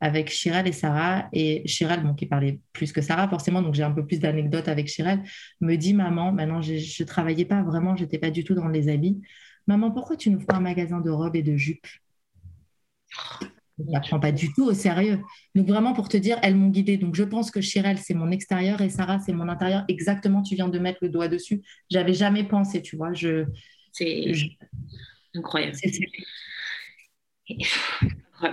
[0.00, 1.28] avec Chiral et Sarah.
[1.32, 4.68] Et Chiral, bon, qui parlait plus que Sarah, forcément, donc j'ai un peu plus d'anecdotes
[4.68, 5.22] avec Chiral,
[5.60, 8.68] me dit Maman, maintenant, je ne travaillais pas vraiment, je n'étais pas du tout dans
[8.68, 9.20] les habits.
[9.66, 11.86] Maman, pourquoi tu nous fais un magasin de robes et de jupes?
[13.86, 15.20] Ne la prends pas du tout au sérieux.
[15.54, 16.96] Donc vraiment pour te dire, elles m'ont guidée.
[16.96, 19.84] Donc je pense que Chirel, c'est mon extérieur et Sarah, c'est mon intérieur.
[19.88, 21.62] Exactement, tu viens de mettre le doigt dessus.
[21.90, 23.12] J'avais jamais pensé, tu vois.
[23.12, 23.44] Je,
[23.92, 24.32] c'est
[25.34, 25.76] incroyable.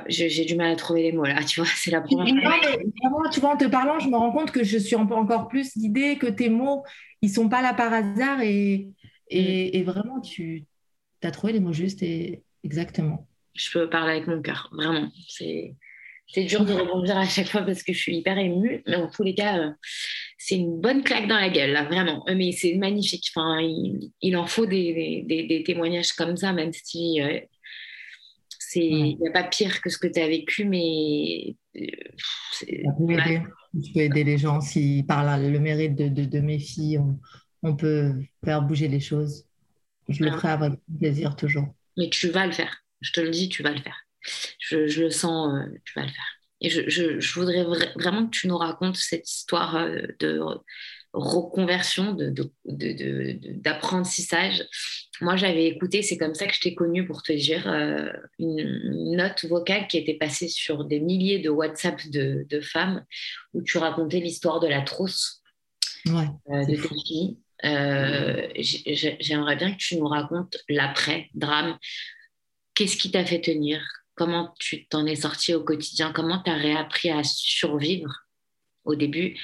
[0.07, 3.29] J'ai du mal à trouver les mots là, tu vois, c'est la première fois.
[3.31, 6.17] tu vois, en te parlant, je me rends compte que je suis encore plus guidée,
[6.17, 6.83] que tes mots,
[7.21, 8.89] ils sont pas là par hasard et,
[9.29, 9.75] et, mm.
[9.75, 10.65] et vraiment, tu
[11.23, 13.27] as trouvé les mots justes et exactement
[13.57, 15.11] je peux parler avec mon cœur, vraiment.
[15.27, 15.75] C'est,
[16.35, 19.23] dur de rebondir à chaque fois parce que je suis hyper émue, mais en tous
[19.23, 19.71] les cas, euh,
[20.37, 22.23] c'est une bonne claque dans la gueule, là, vraiment.
[22.29, 23.31] Euh, mais c'est magnifique.
[23.35, 23.59] Enfin,
[24.21, 27.39] il, en faut des, des, témoignages comme ça, même si euh,
[28.59, 31.55] c'est il n'y a pas pire que ce que tu as vécu, mais
[33.73, 36.99] je peux aider les gens s'ils parlent le mérite de, de, mes filles.
[37.63, 39.45] On, peut faire bouger les choses.
[40.09, 41.67] Je le ferai avec plaisir toujours.
[41.97, 42.83] Mais tu vas le faire.
[43.01, 44.07] Je te le dis, tu vas le faire.
[44.59, 46.25] Je, le sens, euh, tu vas le faire.
[46.59, 47.63] Et je, voudrais
[47.95, 50.41] vraiment que tu nous racontes cette histoire euh, de
[51.13, 52.17] reconversion,
[52.65, 54.65] d'apprentissage.
[55.21, 59.15] Moi, j'avais écouté, c'est comme ça que je t'ai connue pour te dire, euh, une,
[59.15, 63.03] note vocale qui était passée sur des milliers de WhatsApp de, femmes
[63.53, 65.41] où tu racontais l'histoire de la trousse
[66.05, 67.37] de tes filles.
[69.19, 71.77] J'aimerais bien que tu nous racontes l'après-drame,
[72.77, 73.81] Qu'est-ce qui t'a fait tenir?
[74.13, 76.11] Comment tu t'en es sorti au quotidien?
[76.13, 78.13] Comment tu as réappris à survivre
[78.85, 79.35] au début?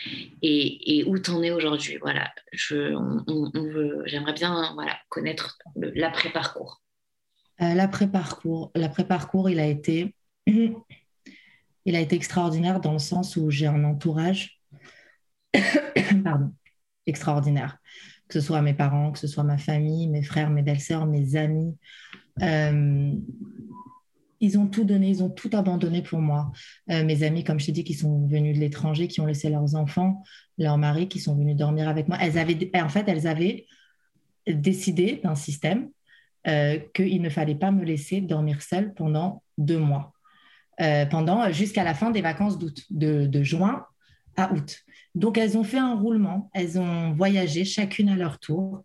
[0.44, 1.98] Et, et où t'en es aujourd'hui?
[1.98, 6.84] Voilà, j'aimerais bien voilà, connaître l'après-parcours.
[7.62, 10.14] Euh, l'après-parcours, l'après-parcours, il a été,
[10.46, 14.62] il a été extraordinaire dans le sens où j'ai un entourage,
[16.24, 16.54] pardon,
[17.08, 17.80] extraordinaire.
[18.28, 21.36] Que ce soit mes parents, que ce soit ma famille, mes frères, mes belles-sœurs, mes
[21.36, 21.76] amis,
[24.44, 26.52] ils ont tout donné, ils ont tout abandonné pour moi.
[26.92, 29.50] Euh, mes amis, comme je t'ai dit, qui sont venus de l'étranger, qui ont laissé
[29.50, 30.22] leurs enfants,
[30.58, 32.18] leurs maris, qui sont venus dormir avec moi.
[32.20, 33.66] Elles avaient, en fait, elles avaient
[34.46, 35.90] décidé d'un système
[36.46, 40.12] euh, qu'il ne fallait pas me laisser dormir seule pendant deux mois,
[41.10, 43.86] pendant jusqu'à la fin des vacances d'août, de, juin
[44.36, 44.80] à août.
[45.16, 48.84] Donc, elles ont fait un roulement, elles ont voyagé chacune à leur tour.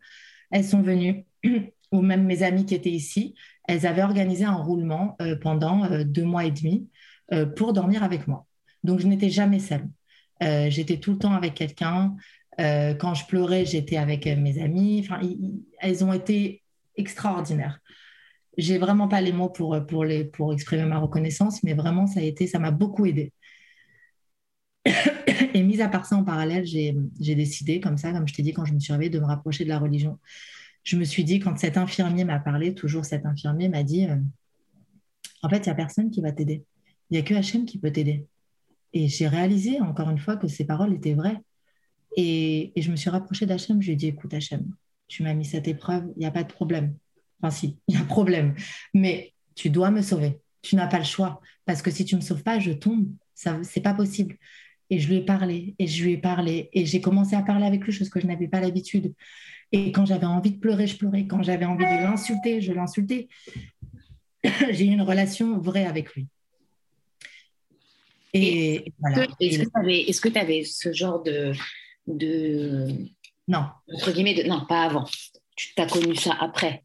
[0.53, 1.25] Elles sont venues
[1.93, 3.35] ou même mes amies qui étaient ici,
[3.67, 6.89] elles avaient organisé un roulement euh, pendant euh, deux mois et demi
[7.33, 8.47] euh, pour dormir avec moi.
[8.85, 9.89] Donc, je n'étais jamais seule.
[10.41, 12.17] j'étais tout le temps avec quelqu'un.
[12.59, 15.01] quand je pleurais, j'étais avec mes amies.
[15.05, 15.21] Enfin,
[15.81, 16.63] elles ont été
[16.97, 17.81] extraordinaires.
[18.57, 22.21] J'ai vraiment pas les mots pour, pour, les, pour exprimer ma reconnaissance, mais vraiment, ça
[22.21, 23.33] a été, ça m'a beaucoup aidé.
[25.55, 26.95] et mis à part ça, en parallèle, j'ai
[27.35, 29.65] décidé, comme ça, comme je t'ai dit quand je me suis réveillée, de me rapprocher
[29.65, 30.19] de la religion
[30.89, 34.17] je me suis dit, quand cet infirmier m'a parlé, toujours cet infirmier m'a dit, euh,
[35.43, 36.65] en fait, il n'y a personne qui va t'aider.
[37.11, 38.25] Il n'y a que Hachem qui peut t'aider.
[38.95, 41.37] Et j'ai réalisé, encore une fois, que ces paroles étaient vraies.
[42.17, 43.83] Et, je me suis rapprochée d'Hachem.
[43.83, 44.65] Je lui ai dit, écoute, Hachem,
[45.09, 46.95] tu m'as mis cette épreuve, il n'y a pas de problème.
[47.43, 48.55] Enfin, si, il y a un problème.
[48.95, 50.41] Mais tu dois me sauver.
[50.63, 51.43] Tu n'as pas le choix.
[51.67, 53.07] Parce que si tu ne me sauves pas, je tombe.
[53.35, 54.39] Ce n'est pas possible.
[54.89, 57.67] Et je lui ai parlé, et je lui ai parlé, et j'ai commencé à parler
[57.67, 59.13] avec lui, chose que je n'avais pas l'habitude.
[59.73, 61.27] Et quand j'avais envie de pleurer, je pleurais.
[61.27, 63.29] Quand j'avais envie de l'insulter, je l'insultais.
[64.71, 66.27] J'ai eu une relation vraie avec lui.
[68.35, 69.27] Et, voilà.
[69.41, 71.53] Est-ce que tu avais, ce genre de,
[72.07, 72.87] de.
[73.47, 73.67] Non.
[73.93, 75.05] Entre guillemets, de, non, pas avant.
[75.57, 76.85] Tu t'as connu ça après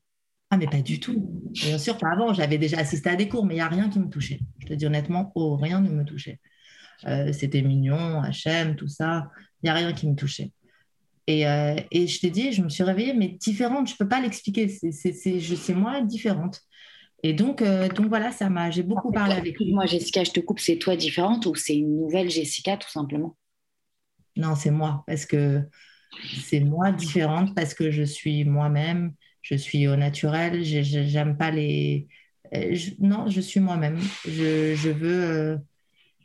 [0.50, 1.16] ah, mais pas du tout.
[1.52, 2.32] Bien sûr, pas avant.
[2.32, 4.40] J'avais déjà assisté à des cours, mais il n'y a rien qui me touchait.
[4.60, 6.40] Je te dis honnêtement, oh, rien ne me touchait.
[7.32, 9.32] c'était mignon, HM, tout ça.
[9.64, 10.52] Il n'y a rien qui me touchait.
[11.28, 11.43] Et,
[11.91, 14.67] et je t'ai dit, je me suis réveillée, mais différente, je ne peux pas l'expliquer.
[14.67, 16.59] C'est moi différente.
[17.24, 19.55] Et donc, donc voilà, ça m'a, j'ai beaucoup parlé avec.
[19.61, 23.38] Moi, Jessica, je te coupe, c'est toi différente ou c'est une nouvelle Jessica, tout simplement?
[24.36, 25.61] Non, c'est moi, parce que
[26.41, 32.07] c'est moi différente, parce que je suis moi-même, je suis au naturel, j'aime pas les.
[32.55, 33.99] Euh, non, je suis moi-même.
[34.26, 35.59] Je, je, veux.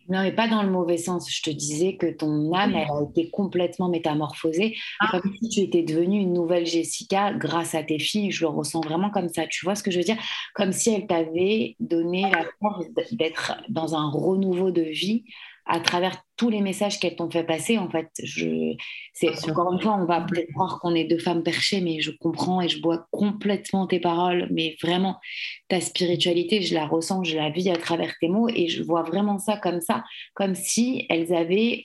[0.09, 1.31] Non, mais pas dans le mauvais sens.
[1.31, 4.77] Je te disais que ton âme, elle a été complètement métamorphosée.
[5.01, 5.09] Ah.
[5.11, 8.31] Comme si tu étais devenue une nouvelle Jessica grâce à tes filles.
[8.31, 9.47] Je le ressens vraiment comme ça.
[9.47, 10.17] Tu vois ce que je veux dire?
[10.55, 15.25] Comme si elle t'avait donné la force d'être dans un renouveau de vie
[15.69, 18.75] à travers tous les messages qu'elles t'ont fait passer, en fait, je,
[19.13, 22.11] c'est encore une fois, on va peut-être croire qu'on est deux femmes perchées, mais je
[22.11, 25.21] comprends et je bois complètement tes paroles, mais vraiment
[25.69, 29.03] ta spiritualité, je la ressens, je la vis à travers tes mots et je vois
[29.03, 31.85] vraiment ça comme ça, comme si elles avaient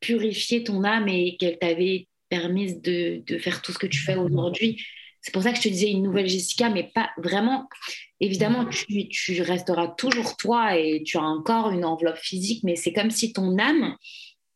[0.00, 4.16] purifié ton âme et qu'elles t'avaient permis de, de, faire tout ce que tu fais
[4.16, 4.84] aujourd'hui.
[5.28, 7.68] C'est pour ça que je te disais une nouvelle Jessica, mais pas vraiment
[8.18, 12.94] Évidemment, tu, tu, resteras toujours toi et tu as encore une enveloppe physique, mais c'est
[12.94, 13.94] comme si ton âme,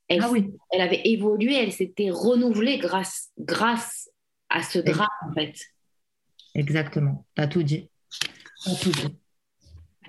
[0.08, 0.32] elle, ah
[0.70, 4.08] elle avait évolué, elle s'était renouvelée grâce, grâce
[4.48, 5.54] à ce drame, en fait.
[6.54, 7.90] Exactement, tu as tout dit.
[8.64, 9.16] As tout dit.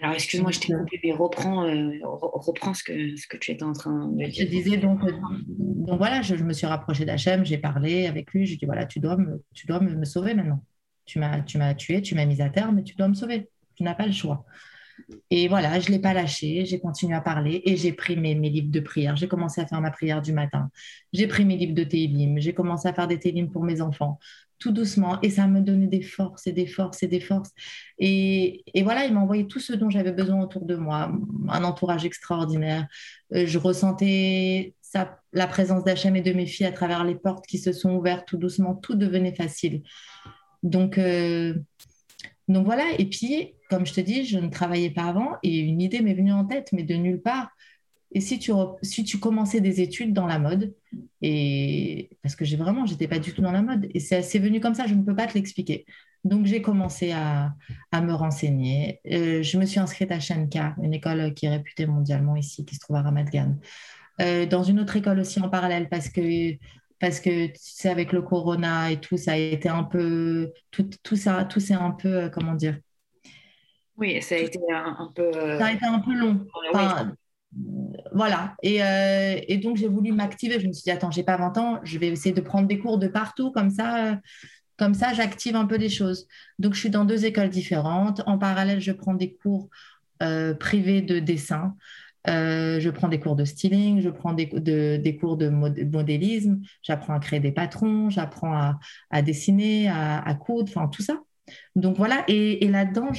[0.02, 3.64] Alors, excuse-moi, je t'ai coupé, mais reprends, euh, reprends ce, que, ce que tu étais
[3.64, 4.46] en train de dire.
[4.46, 5.12] Je disais donc, euh,
[5.48, 9.00] donc voilà, je, me suis rapprochée d'Hachem, j'ai parlé avec lui, j'ai dit voilà, tu
[9.00, 10.62] dois me, tu dois me sauver maintenant
[11.06, 13.50] tu m'as, tu m'as tué, tu m'as mis à terre, mais tu dois me sauver.
[13.76, 14.46] Tu n'as pas le choix.
[15.32, 18.36] Et voilà, je ne l'ai pas lâché, j'ai continué à parler et j'ai pris mes,
[18.36, 19.16] livres de prière.
[19.16, 20.70] J'ai commencé à faire ma prière du matin.
[21.12, 24.20] J'ai pris mes livres de Télim, j'ai commencé à faire des Télim pour mes enfants,
[24.64, 25.20] tout doucement.
[25.22, 27.52] Et ça me donnait des forces et des forces et des forces.
[28.00, 31.12] Et, et voilà, il m'a envoyé tout ce dont j'avais besoin autour de moi,
[31.50, 32.88] un entourage extraordinaire.
[33.34, 37.46] Euh, je ressentais ça, la présence d'Hachem et de mes filles à travers les portes
[37.46, 38.74] qui se sont ouvertes tout doucement.
[38.74, 39.84] Tout devenait facile.
[40.64, 41.56] Donc, euh,
[42.48, 45.82] donc voilà, et puis, comme je te dis, je ne travaillais pas avant et une
[45.82, 47.50] idée m'est venue en tête, mais de nulle part.
[48.14, 48.52] Et si tu,
[48.82, 50.74] si tu commençais des études dans la mode,
[51.22, 54.60] et parce que j'ai vraiment, j'étais pas du tout dans la mode, et c'est venu
[54.60, 55.86] comme ça, je ne peux pas te l'expliquer.
[56.24, 57.54] Donc j'ai commencé à,
[57.92, 59.02] à, me renseigner.
[59.12, 62.76] Euh, je me suis inscrite à Shenka, une école qui est réputée mondialement ici, qui
[62.76, 63.58] se trouve à Ramat Gan.
[64.22, 66.56] Euh, dans une autre école aussi en parallèle, parce que
[67.04, 70.54] parce que tu sais, avec le corona et tout, ça a été un peu.
[70.72, 72.08] Tout, tout ça, tout c'est un peu.
[72.08, 72.78] Euh, comment dire?
[73.98, 75.24] Oui, ça a été un, peu.
[75.24, 76.46] Euh, ça a été un peu long.
[78.14, 78.56] Voilà.
[78.64, 80.60] Et, euh, et donc, j'ai voulu m'activer.
[80.60, 82.80] Je me suis dit, attends, j'ai pas 20 ans, je vais essayer de prendre des
[82.80, 83.52] cours de partout.
[83.52, 84.20] Comme ça,
[84.78, 86.28] comme ça j'active un peu les choses.
[86.60, 88.22] Donc, je suis dans deux écoles différentes.
[88.26, 89.70] En parallèle, je prends des cours
[90.60, 91.76] privés de dessin.
[92.30, 94.48] Euh, je prends des cours de styling, je prends des,
[95.20, 98.78] cours de modélisme, j'apprends à créer des patrons, j'apprends
[99.12, 101.20] à, dessiner, à, coudre, enfin tout ça.
[101.76, 103.12] Donc voilà, et, là-dedans,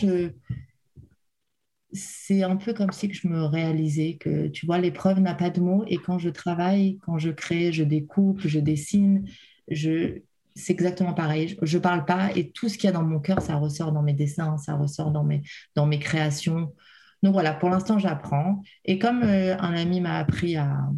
[1.94, 5.60] c'est un peu comme si je me réalisais que, tu vois, l'épreuve n'a pas de
[5.60, 9.26] mots, et quand je travaille, quand je crée, je découpe, je dessine,
[9.70, 11.56] c'est exactement pareil.
[11.62, 13.92] Je ne parle pas, et tout ce qu'il y a dans mon cœur, ça ressort
[13.92, 15.42] dans mes dessins, ça ressort dans mes,
[15.76, 16.74] dans mes créations.
[17.22, 18.62] Donc voilà, pour l'instant, j'apprends.
[18.84, 20.90] Et comme euh, un ami m'a appris à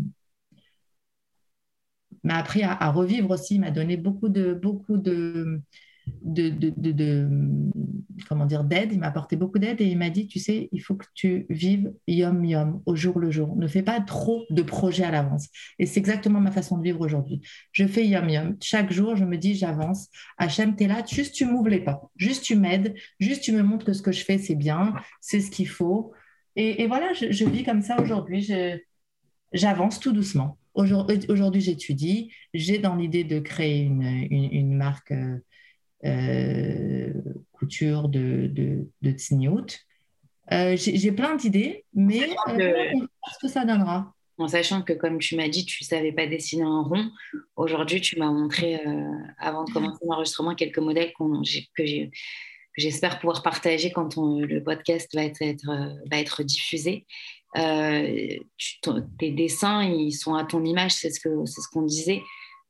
[2.24, 5.62] m'a appris à, revivre aussi, m'a donné beaucoup de beaucoup de,
[6.22, 7.28] de,
[8.28, 8.92] comment dire d'aide.
[8.92, 11.46] Il m'a apporté beaucoup d'aide et il m'a dit, tu sais, il faut que tu
[11.50, 13.56] vives yom yom au jour le jour.
[13.56, 15.48] Ne fais pas trop de projets à l'avance.
[15.78, 17.40] Et c'est exactement ma façon de vivre aujourd'hui.
[17.72, 18.56] Je fais yom yom.
[18.60, 20.08] Chaque jour, je me dis, j'avance.
[20.38, 22.02] Hachem, tu es là, juste tu m'ouvres les pas.
[22.16, 22.94] Juste tu m'aides.
[23.20, 24.94] Juste tu me montres que ce que je fais, c'est bien.
[25.20, 26.12] C'est ce qu'il faut.
[26.56, 28.50] Et, voilà, je, vis comme ça aujourd'hui.
[29.52, 30.58] J'avance tout doucement.
[30.74, 32.32] Aujourd'hui, j'étudie.
[32.54, 35.38] J'ai dans l'idée de créer une, une, marque euh,
[37.52, 39.16] couture de, de, de
[40.52, 42.58] euh, J'ai plein d'idées, mais on
[43.32, 44.12] ce que ça donnera?
[44.38, 47.10] En sachant que, comme tu m'as dit, tu ne savais pas dessiner en rond,
[47.56, 48.78] aujourd'hui, tu m'as montré,
[49.38, 52.10] avant de commencer l'enregistrement, quelques modèles que j'ai
[52.76, 57.06] j'espère pouvoir partager quand le podcast va être, euh, va être diffusé.
[57.56, 58.36] Euh,
[59.18, 62.22] tes dessins, ils sont à ton image, c'est ce qu'on ce qu'on disait.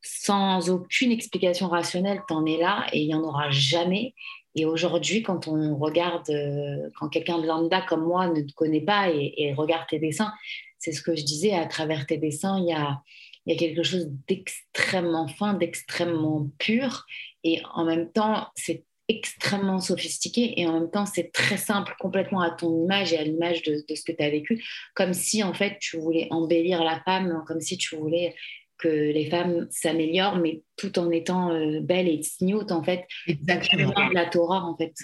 [0.08, 4.14] Sans aucune explication rationnelle, tu en es là et il n'y en aura jamais.
[4.54, 8.80] Et aujourd'hui, quand on regarde, euh, quand quelqu'un de lambda comme moi ne te connaît
[8.80, 10.32] pas et, regarde tes dessins,
[10.78, 13.02] c'est ce que je disais, à travers tes dessins, il y a,
[13.44, 17.04] il y a quelque chose d'extrêmement fin, d'extrêmement pur.
[17.44, 22.40] Et en même temps, c'est extrêmement sophistiqué et en même temps c'est très simple, complètement
[22.40, 25.54] à ton image et à l'image de, ce que tu as vécu, comme si en
[25.54, 28.34] fait tu voulais embellir la femme, comme si tu voulais
[28.78, 33.06] que les femmes s'améliorent, mais tout en étant euh, belles et smooth en fait.
[33.26, 33.92] Exactement.
[34.12, 34.94] La Torah en fait.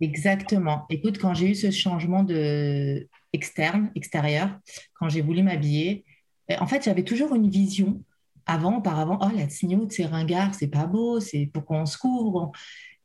[0.00, 0.84] Exactement.
[0.90, 4.50] Écoute, quand j'ai eu ce changement de externe, extérieur,
[4.98, 6.04] quand j'ai voulu m'habiller,
[6.50, 8.02] euh, en fait j'avais toujours une vision
[8.46, 12.52] avant, auparavant, oh la tsniout, c'est ringard, c'est pas beau, c'est pourquoi on se couvre?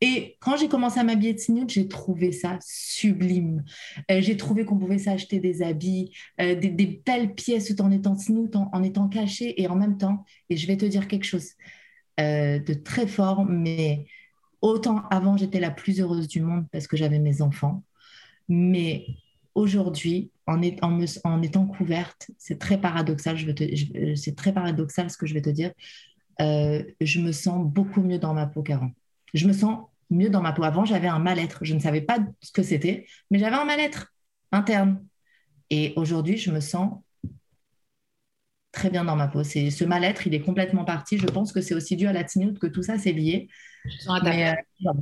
[0.02, 3.66] Et quand j'ai commencé à m'habiller de tsniout, j'ai trouvé ça sublime.
[4.10, 8.16] Euh, j'ai trouvé qu'on pouvait s'acheter des habits, euh, des, belles pièces tout en étant
[8.16, 10.24] tsniout, en, étant caché et en même temps.
[10.50, 11.52] Et je vais te dire quelque chose
[12.20, 14.06] euh, de très fort, mais
[14.62, 17.84] autant avant, j'étais la plus heureuse du monde parce que j'avais mes enfants.
[18.48, 19.06] Mais
[19.54, 20.62] aujourd'hui, en,
[21.24, 23.38] en, étant couverte, c'est très paradoxal,
[24.16, 25.72] c'est très paradoxal ce que je vais te dire,
[26.40, 28.92] je me sens beaucoup mieux dans ma peau qu'avant.
[29.34, 30.64] Je me sens mieux dans ma peau.
[30.64, 31.60] Avant, j'avais un mal-être.
[31.64, 34.14] Je ne savais pas ce que c'était, mais j'avais un mal-être
[34.52, 35.06] interne.
[35.70, 37.02] Et aujourd'hui, je me sens
[38.72, 39.44] très bien dans ma peau.
[39.44, 41.18] C'est ce mal-être, il est complètement parti.
[41.18, 43.48] Je pense que c'est aussi dû à la que tout ça c'est lié.
[44.10, 44.54] Euh,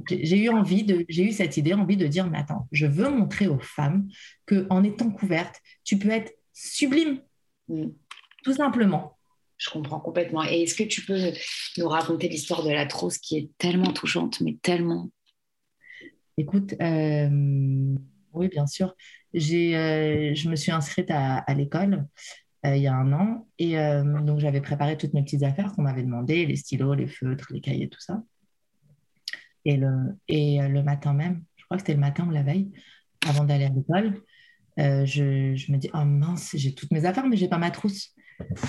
[0.09, 3.09] j'ai eu envie de, j'ai eu cette idée, envie de dire, mais attends, je veux
[3.09, 4.07] montrer aux femmes
[4.45, 7.19] que en étant couverte, tu peux être sublime,
[7.69, 7.87] mm.
[8.43, 9.16] tout simplement.
[9.57, 10.43] Je comprends complètement.
[10.43, 11.31] Et est-ce que tu peux
[11.77, 15.09] nous raconter l'histoire de la trousse qui est tellement touchante, mais tellement?
[16.37, 17.95] Écoute, euh,
[18.33, 18.95] oui, bien sûr.
[19.35, 22.07] Euh, je me suis inscrite à, l'école
[22.65, 23.47] euh, il y a un an.
[23.57, 27.47] Et donc, j'avais préparé toutes mes petites affaires qu'on m'avait demandé, les stylos, les feutres,
[27.51, 28.21] les cahiers, tout ça.
[29.65, 32.71] Et le, et le matin même, je crois que c'était le matin ou la veille,
[33.27, 34.21] avant d'aller à l'école,
[34.77, 38.13] je, je, me dis, oh mince, j'ai toutes mes affaires, mais j'ai pas ma trousse.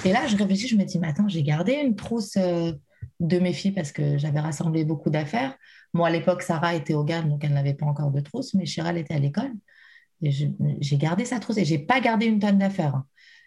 [0.05, 3.53] Et là, je réfléchis, je me dis, mais attends, j'ai gardé une trousse de mes
[3.53, 5.57] filles parce que j'avais rassemblé beaucoup d'affaires.
[5.93, 8.65] Moi, à l'époque, Sarah était au GAN, donc elle n'avait pas encore de trousse, mais
[8.65, 9.53] Chiral était à l'école.
[10.23, 13.03] Et j'ai gardé sa trousse et j'ai pas gardé une tonne d'affaires.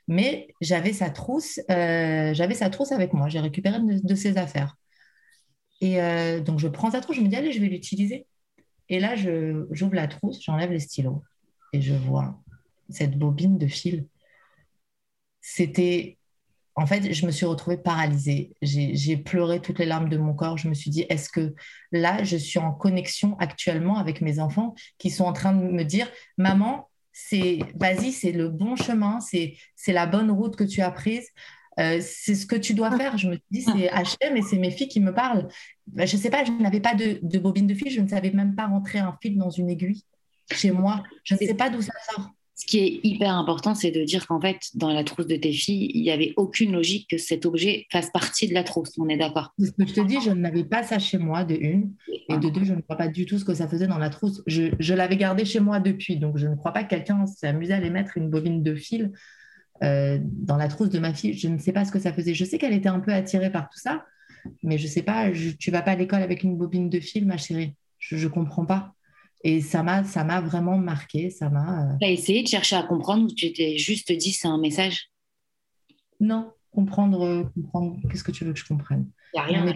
[0.07, 3.29] Mais j'avais sa trousse, euh, j'avais sa trousse avec moi.
[3.29, 4.77] J'ai récupéré de, ses affaires.
[5.81, 8.25] Et euh, donc je prends sa trousse, je me dis allez, je vais l'utiliser.
[8.89, 11.23] Et là, j'ouvre la trousse, j'enlève les stylos
[11.73, 12.37] et je vois
[12.89, 14.05] cette bobine de fil.
[15.41, 16.17] C'était,
[16.75, 18.53] en fait, je me suis retrouvée paralysée.
[18.61, 20.57] J'ai pleuré toutes les larmes de mon corps.
[20.57, 21.53] Je me suis dit, est-ce que
[21.91, 25.83] là, je suis en connexion actuellement avec mes enfants qui sont en train de me
[25.83, 30.91] dire, maman, c'est vas-y, c'est le bon chemin, c'est la bonne route que tu as
[30.91, 31.27] prise.
[31.79, 33.17] Euh, c'est ce que tu dois faire.
[33.17, 35.47] Je me dis, c'est HM et c'est mes filles qui me parlent.
[35.87, 38.31] Bah, je ne sais pas, je n'avais pas de, bobine de fil, je ne savais
[38.31, 40.03] même pas rentrer un fil dans une aiguille
[40.51, 41.03] chez moi.
[41.23, 42.31] Je ne sais pas d'où ça sort
[42.61, 45.51] ce qui est hyper important, c'est de dire qu'en fait, dans la trousse de tes
[45.51, 48.91] filles, il n'y avait aucune logique que cet objet fasse partie de la trousse.
[48.99, 49.51] On est d'accord?
[49.57, 51.91] Ce que je te dis, je n'avais pas ça chez moi, de une.
[52.29, 54.11] Et de deux, je ne crois pas du tout ce que ça faisait dans la
[54.11, 54.43] trousse.
[54.45, 57.73] Je, l'avais gardé chez moi depuis, donc je ne crois pas que quelqu'un s'est amusé
[57.73, 59.11] à aller mettre une bobine de fil
[59.81, 61.33] euh, dans la trousse de ma fille.
[61.33, 62.35] Je ne sais pas ce que ça faisait.
[62.35, 64.05] Je sais qu'elle était un peu attirée par tout ça,
[64.61, 67.25] mais je ne sais pas, tu vas pas à l'école avec une bobine de fil,
[67.25, 67.73] ma chérie?
[67.97, 68.93] Je ne comprends pas.
[69.43, 71.29] Et ça m'a, ça m'a vraiment marqué.
[71.29, 71.93] Ça m'a.
[71.93, 74.59] Euh, tu as essayé de chercher à comprendre ou tu t'es juste dit c'est un
[74.59, 75.09] message?
[76.19, 77.97] Non, comprendre, comprendre.
[78.09, 79.61] Qu'est-ce que tu veux que je comprenne Il n'y a rien.
[79.61, 79.73] Je n'ai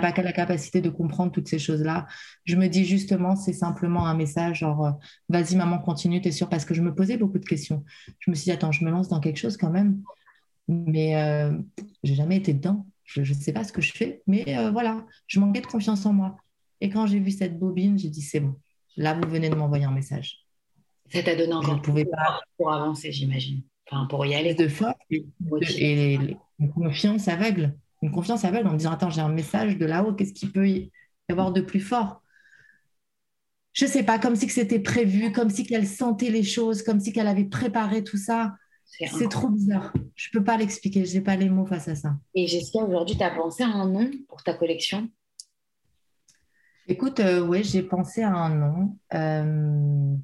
[0.00, 2.06] pas, pas la capacité de comprendre toutes ces choses-là.
[2.44, 4.92] Je me dis justement, c'est simplement un message genre, euh,
[5.28, 7.84] vas-y maman, continue, t'es sûre Parce que je me posais beaucoup de questions.
[8.20, 10.02] Je me suis dit, attends, je me lance dans quelque chose quand même.
[10.68, 11.52] Mais euh,
[12.04, 12.86] j'ai jamais été dedans.
[13.04, 14.22] Je ne sais pas ce que je fais.
[14.28, 16.36] Mais euh, voilà, je manquais de confiance en moi.
[16.80, 18.54] Et quand j'ai vu cette bobine, j'ai dit, c'est bon
[18.96, 20.44] Là, vous venez de m'envoyer un message.
[21.12, 23.62] Ça t'a donné encore pouvez pas pour avancer, j'imagine.
[23.90, 24.54] Enfin, pour y aller.
[24.54, 26.18] De force et,
[26.58, 27.74] une confiance aveugle.
[28.02, 30.68] Une confiance aveugle en me disant Attends, j'ai un message de là-haut, qu'est-ce qu'il peut
[30.68, 30.90] y
[31.28, 32.22] avoir de plus fort?
[33.72, 37.00] Je ne sais pas, comme si c'était prévu, comme si qu'elle sentait les choses, comme
[37.00, 38.54] si qu'elle avait préparé tout ça.
[38.84, 39.92] C'est trop bizarre.
[40.16, 42.16] Je ne peux pas l'expliquer, je n'ai pas les mots face à ça.
[42.34, 45.08] Et j'espère aujourd'hui, tu as pensé à un nom pour ta collection?
[46.88, 48.98] Écoute, euh, oui, j'ai pensé à un nom.
[49.14, 50.16] Euh,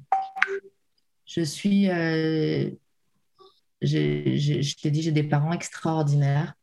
[1.25, 2.69] je suis, euh,
[3.81, 6.55] je t'ai dit, j'ai des parents extraordinaires.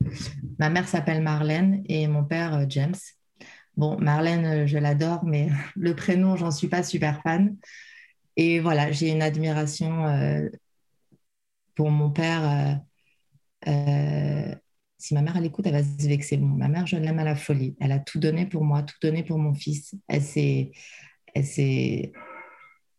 [0.59, 2.97] Ma mère s'appelle Marlène et mon père James.
[3.77, 7.57] Bon, Marlène, je l'adore, mais le prénom, j'en suis pas super fan.
[8.37, 10.49] Et voilà, j'ai une admiration
[11.75, 12.81] pour mon père
[15.05, 16.39] si ma mère elle écoute, elle va se vexer.
[16.39, 17.77] Bon, ma mère, je l'aime à la folie.
[17.79, 19.95] Elle a tout donné pour moi, tout donné pour mon fils.
[20.09, 20.73] Elle s'est,
[21.35, 22.13] elle s'est,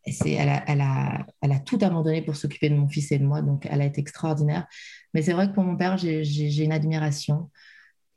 [0.06, 3.26] elle, a, elle, a, elle a tout abandonné pour s'occuper de mon fils et de
[3.26, 3.41] moi.
[3.41, 4.68] Donc, elle a été extraordinaire.
[5.16, 7.49] Mais c'est vrai que pour mon père, j'ai une admiration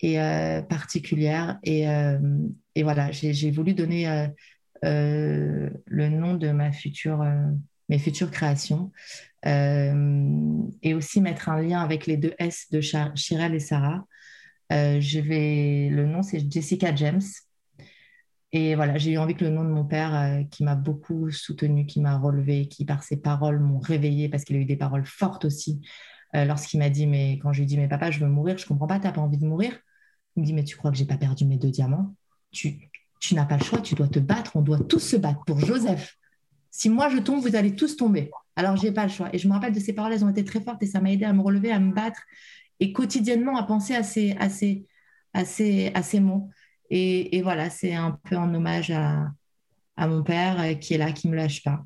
[0.01, 1.59] et, euh, particulière.
[1.63, 2.19] Et, euh,
[2.75, 4.07] et voilà, j'ai voulu donner
[4.85, 7.25] euh, le nom de ma future,
[7.89, 8.93] mes futures créations
[9.45, 14.05] et aussi mettre un lien avec les deux S de Chirel et Sarah.
[14.71, 17.23] je vais, le nom, c'est Jessica James.
[18.53, 21.31] Et voilà, j'ai eu envie que le nom de mon père, euh, qui m'a beaucoup
[21.31, 24.77] soutenu, qui m'a relevé, qui par ses paroles m'ont réveillé, parce qu'il a eu des
[24.77, 25.83] paroles fortes aussi,
[26.35, 28.57] euh, lorsqu'il m'a dit, mais quand je lui ai dit, mais papa, je veux mourir,
[28.57, 29.79] je comprends pas, tu n'as pas envie de mourir?
[30.37, 32.15] Il me dit, mais tu crois que j'ai pas perdu mes deux diamants?
[32.51, 32.89] Tu,
[33.21, 35.61] tu n'as pas le choix, tu dois te battre, on doit tous se battre pour
[35.61, 36.18] Joseph.
[36.71, 38.31] Si moi je tombe, vous allez tous tomber.
[38.57, 39.29] Alors j'ai pas le choix.
[39.33, 41.13] Et je me rappelle de ces paroles, elles ont été très fortes et ça m'a
[41.13, 42.23] aidé à me relever, à me battre
[42.81, 44.87] et quotidiennement à penser à ces, à ces,
[45.33, 46.51] à ces, à ces mots.
[46.91, 49.31] Et, voilà, c'est un peu en hommage à,
[49.99, 51.85] mon père euh, qui est là, qui ne me lâche pas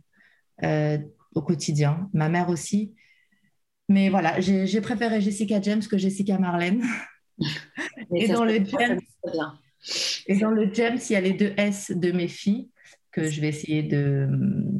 [0.62, 0.98] euh,
[1.34, 2.08] au quotidien.
[2.12, 2.94] Ma mère aussi.
[3.88, 6.84] Mais voilà, j'ai préféré Jessica James que Jessica Marlène.
[8.14, 9.00] et, dans le James,
[10.26, 12.68] et dans le James, il y a les deux S de mes filles
[13.12, 14.78] que je vais essayer de hum,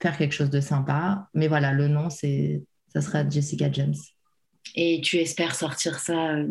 [0.00, 1.28] faire quelque chose de sympa.
[1.34, 3.94] Mais voilà, le nom, c'est ça sera Jessica James.
[4.74, 6.46] Et tu espères sortir ça euh,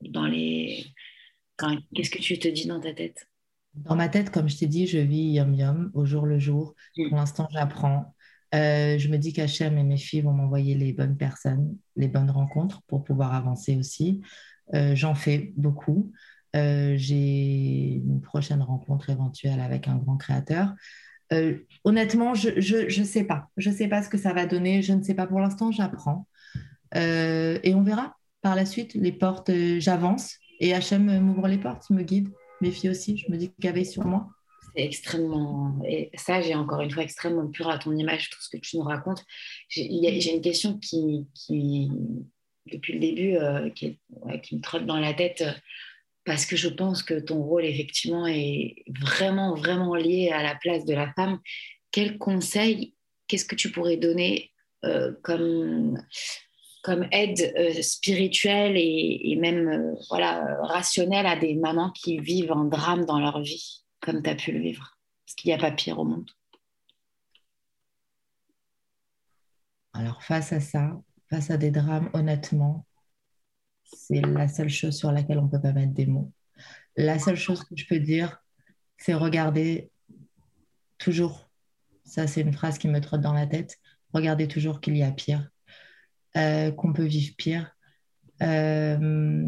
[0.00, 0.86] dans les
[1.94, 3.26] Qu'est-ce que tu te dis dans ta tête?
[3.74, 6.74] Dans ma tête, comme je t'ai dit, je vis yum yum au jour le jour.
[6.96, 7.08] Mm.
[7.08, 8.14] Pour l'instant, j'apprends.
[8.54, 12.30] Euh, je me dis qu'Hachem et mes filles vont m'envoyer les bonnes personnes, les bonnes
[12.30, 14.20] rencontres pour pouvoir avancer aussi.
[14.74, 16.12] Euh, j'en fais beaucoup.
[16.56, 20.74] Euh, j'ai une prochaine rencontre éventuelle avec un grand créateur.
[21.84, 23.48] honnêtement, je ne sais pas.
[23.56, 24.82] Je ne sais pas ce que ça va donner.
[24.82, 25.70] Je ne sais pas pour l'instant.
[25.70, 26.26] J'apprends.
[26.94, 28.94] et on verra par la suite.
[28.94, 30.38] Les portes, j'avance.
[30.60, 32.28] Et Hachem m'ouvre les portes, me guide,
[32.60, 33.16] mes filles aussi.
[33.16, 34.28] Je me dis y avait sur moi.
[34.76, 35.80] C'est extrêmement.
[35.86, 38.76] Et ça, j'ai encore une fois extrêmement pur à ton image, tout ce que tu
[38.76, 39.24] nous racontes.
[39.68, 41.90] J'ai une question qui, qui,
[42.70, 43.98] depuis le début, euh, qui,
[44.42, 45.42] qui, me trotte dans la tête.
[46.30, 50.84] Parce que je pense que ton rôle, effectivement, est vraiment, vraiment lié à la place
[50.84, 51.40] de la femme.
[51.90, 52.94] Quel conseil,
[53.26, 54.52] qu'est-ce que tu pourrais donner
[54.84, 55.98] euh, comme
[57.10, 63.06] aide euh, spirituelle et, même euh, voilà, rationnelle à des mamans qui vivent un drame
[63.06, 65.00] dans leur vie, comme tu as pu le vivre?
[65.26, 66.30] Parce qu'il n'y a pas pire au monde.
[69.94, 70.92] Alors face à ça,
[71.28, 72.86] face à des drames, honnêtement,
[73.92, 76.32] c'est la seule chose sur laquelle on ne peut pas mettre des mots.
[76.96, 78.42] La seule chose que je peux dire,
[78.98, 79.90] c'est regarder
[80.98, 81.50] toujours,
[82.04, 83.78] ça c'est une phrase qui me trotte dans la tête,
[84.12, 85.48] regarder toujours qu'il y a pire
[86.36, 87.74] euh, qu'on peut vivre pire.
[88.42, 89.42] Euh,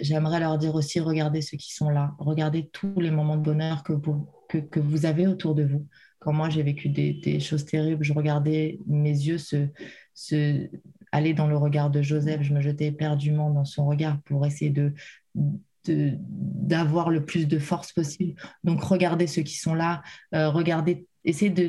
[0.00, 3.82] j'aimerais leur dire aussi, regardez ceux qui sont là, regardez tous les moments de bonheur
[3.82, 5.86] que vous, que, vous avez autour de vous.
[6.20, 9.68] Quand moi j'ai vécu des, choses terribles, je regardais mes yeux se,
[11.12, 14.70] aller dans le regard de Joseph, je me jetais éperdument dans son regard pour essayer
[14.70, 14.92] de,
[15.86, 18.40] d'avoir le plus de force possible.
[18.64, 20.02] Donc regardez ceux qui sont là,
[20.34, 21.68] euh, regardez, essayez de,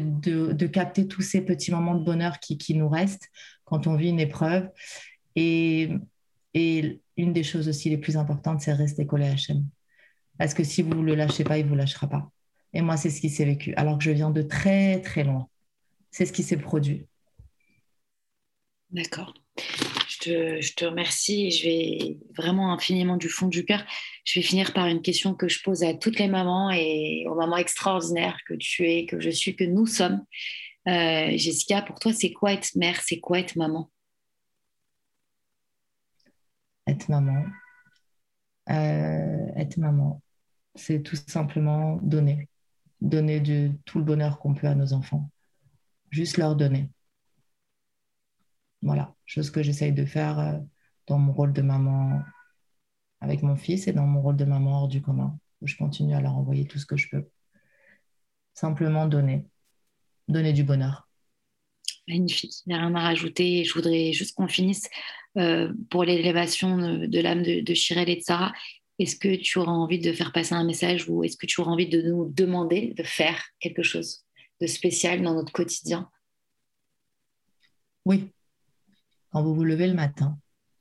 [0.52, 3.30] de, capter tous ces petits moments de bonheur qui, qui nous restent
[3.66, 4.70] quand on vit une épreuve.
[5.36, 5.90] Et,
[6.54, 9.66] et une des choses aussi les plus importantes, c'est rester collé à Hachem.
[10.38, 12.32] Parce que si vous ne le lâchez pas, il ne vous lâchera pas.
[12.74, 15.48] Et moi, c'est ce qui s'est vécu, alors que je viens de très, très loin.
[16.12, 17.08] C'est ce qui s'est produit.
[18.92, 19.34] D'accord.
[20.08, 23.86] Je te, remercie et je vais vraiment infiniment du fond du cœur.
[24.26, 27.36] Je vais finir par une question que je pose à toutes les mamans et aux
[27.36, 30.26] mamans extraordinaires que tu es, que je suis, que nous sommes.
[30.88, 33.00] Euh, Jessica, pour toi, c'est quoi être mère?
[33.02, 33.92] C'est quoi être maman?
[36.88, 37.46] Être maman.
[38.70, 40.22] Euh, être maman,
[40.76, 42.50] c'est tout simplement donner.
[43.02, 45.30] Donner tout le bonheur qu'on peut à nos enfants.
[46.12, 46.90] Juste leur donner.
[48.82, 50.58] Voilà, chose que j'essaye de faire euh,
[51.08, 52.22] dans mon rôle de maman
[53.22, 56.16] avec mon fils et dans mon rôle de maman hors du commun, où je continue
[56.16, 57.28] à leur envoyer tout ce que je peux.
[58.54, 59.46] Simplement donner
[60.30, 61.10] donner du bonheur.
[62.08, 63.64] Magnifique, il n'y a rien à rajouter.
[63.64, 64.90] Je voudrais juste qu'on finisse
[65.38, 68.54] euh, pour l'élévation de, l'âme de, de Chirel et de Sarah.
[68.98, 71.72] Est-ce que tu auras envie de faire passer un message ou est-ce que tu auras
[71.72, 74.26] envie de nous demander de faire quelque chose
[74.60, 76.10] de spécial dans notre quotidien?
[78.06, 78.30] Oui,
[79.32, 80.38] quand vous vous levez le matin.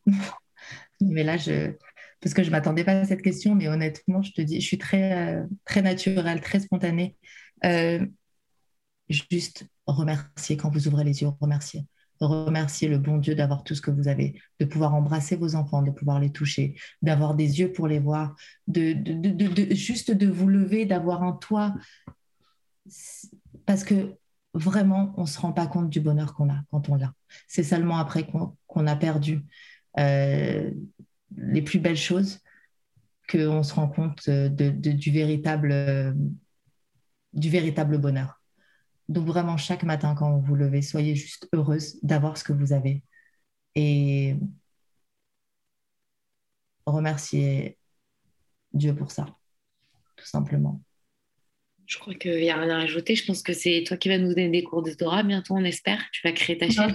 [1.01, 1.73] mais là, je,
[2.21, 4.67] parce que je ne m'attendais pas à cette question, mais honnêtement, je te dis, je
[4.67, 7.17] suis très, euh, très naturelle, très spontanée.
[7.65, 8.05] Euh,
[9.09, 11.87] juste remercier quand vous ouvrez les yeux, remercier.
[12.21, 15.83] Remercier le bon Dieu d'avoir tout ce que vous avez, de pouvoir embrasser vos enfants,
[15.83, 18.35] de pouvoir les toucher, d'avoir des yeux pour les voir,
[18.67, 18.97] de,
[19.73, 21.75] juste de vous lever, d'avoir un toit.
[23.67, 24.17] Parce que
[24.59, 27.13] vraiment, on ne se rend pas compte du bonheur qu'on a quand on l'a.
[27.47, 29.45] C'est seulement après qu'on a perdu
[29.99, 30.71] euh,
[31.37, 32.41] les plus belles choses
[33.31, 36.15] qu'on se rend compte de, du véritable
[37.33, 38.41] du véritable bonheur.
[39.09, 42.73] Donc vraiment, chaque matin quand vous vous levez, soyez juste heureuse d'avoir ce que vous
[42.73, 43.03] avez.
[43.75, 44.37] Et
[46.87, 47.79] remerciez
[48.73, 49.27] Dieu pour ça,
[50.17, 50.83] tout simplement.
[51.89, 53.15] Je crois qu'il n'y a rien à rajouter.
[53.15, 55.65] Je pense que c'est toi qui vas nous donner des cours de Torah bientôt, on
[55.65, 55.99] espère.
[56.13, 56.95] Tu vas créer ta chaîne.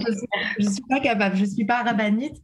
[0.60, 1.36] je ne suis pas capable.
[1.36, 2.36] Je ne suis pas rabbinite.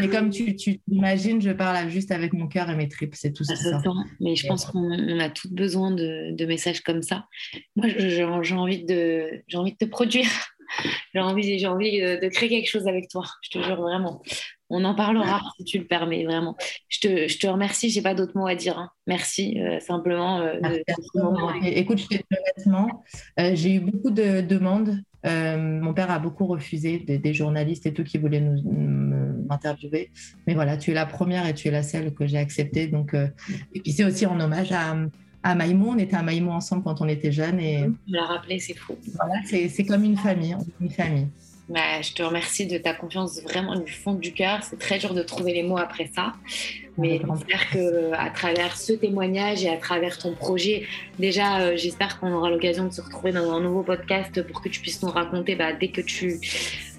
[0.00, 3.14] Mais comme tu, tu imagines, je parle juste avec mon cœur et mes tripes.
[3.14, 3.54] C'est tout ça.
[4.20, 7.26] Mais je pense qu'on a tous besoin de, messages comme ça.
[7.76, 10.30] Moi, j'ai envie, de, envie de te produire.
[11.12, 13.26] J'ai envie, j'ai envie de créer quelque chose avec toi.
[13.42, 14.22] Je te jure vraiment.
[14.74, 16.56] On en parlera si tu le permets, vraiment.
[16.88, 18.78] Je te, je te remercie, je n'ai pas d'autres mots à dire.
[18.78, 18.90] Hein.
[19.06, 20.40] Merci, euh, simplement.
[20.40, 20.54] Euh,
[21.62, 23.04] Écoute, je honnêtement,
[23.38, 24.96] euh, j'ai eu beaucoup de demandes.
[25.24, 30.10] mon père a beaucoup refusé, des, journalistes et tout qui voulaient m'interviewer.
[30.46, 32.86] Mais voilà, tu es la première et tu es la seule que j'ai acceptée.
[32.86, 33.14] Donc,
[33.74, 34.96] et puis c'est aussi en hommage à,
[35.42, 35.54] à.
[35.54, 37.60] On était à Maïmon ensemble quand on était jeunes.
[37.60, 37.84] Et...
[38.06, 38.96] Tu l'as rappelé, c'est fou.
[39.16, 41.28] Voilà, c'est comme une famille, une famille.
[41.68, 44.62] Bah, je te remercie de ta confiance vraiment du fond du cœur.
[44.62, 46.34] C'est très dur de trouver les mots après ça.
[46.98, 50.86] Mais j'espère qu'à travers ce témoignage et à travers ton projet,
[51.18, 54.68] déjà, euh, j'espère qu'on aura l'occasion de se retrouver dans un nouveau podcast pour que
[54.68, 56.38] tu puisses nous raconter bah, dès que tu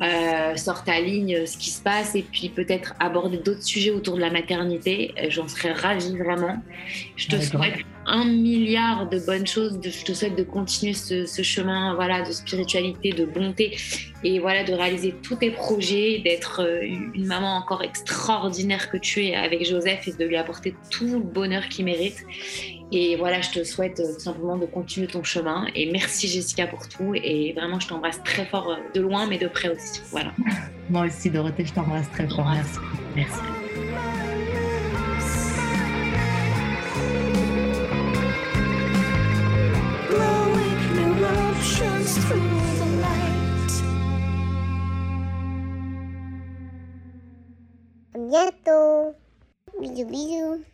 [0.02, 4.16] euh, sors ta ligne ce qui se passe et puis peut-être aborder d'autres sujets autour
[4.16, 5.14] de la maternité.
[5.20, 6.58] Euh, j'en serais ravie vraiment.
[7.16, 9.80] Je te souhaite un milliard de bonnes choses.
[9.84, 13.78] Je te souhaite de continuer ce, chemin voilà, de spiritualité, de bonté
[14.24, 19.36] et voilà, de réaliser tous tes projets, d'être une maman encore extraordinaire que tu es
[19.36, 22.24] avec José et de lui apporter tout le bonheur qu'il mérite.
[22.96, 25.66] Et voilà, je te souhaite euh, tout simplement de continuer ton chemin.
[25.74, 27.14] Et merci Jessica pour tout.
[27.16, 30.00] Et vraiment, je t'embrasse très fort euh, de loin, mais de près aussi.
[30.12, 30.32] Voilà.
[30.92, 32.46] Moi aussi, Dorothée, je t'embrasse très fort.
[32.46, 32.80] Merci.
[33.16, 33.40] Merci.
[48.34, 49.14] Bientôt.
[49.80, 50.73] Bisous, bisous.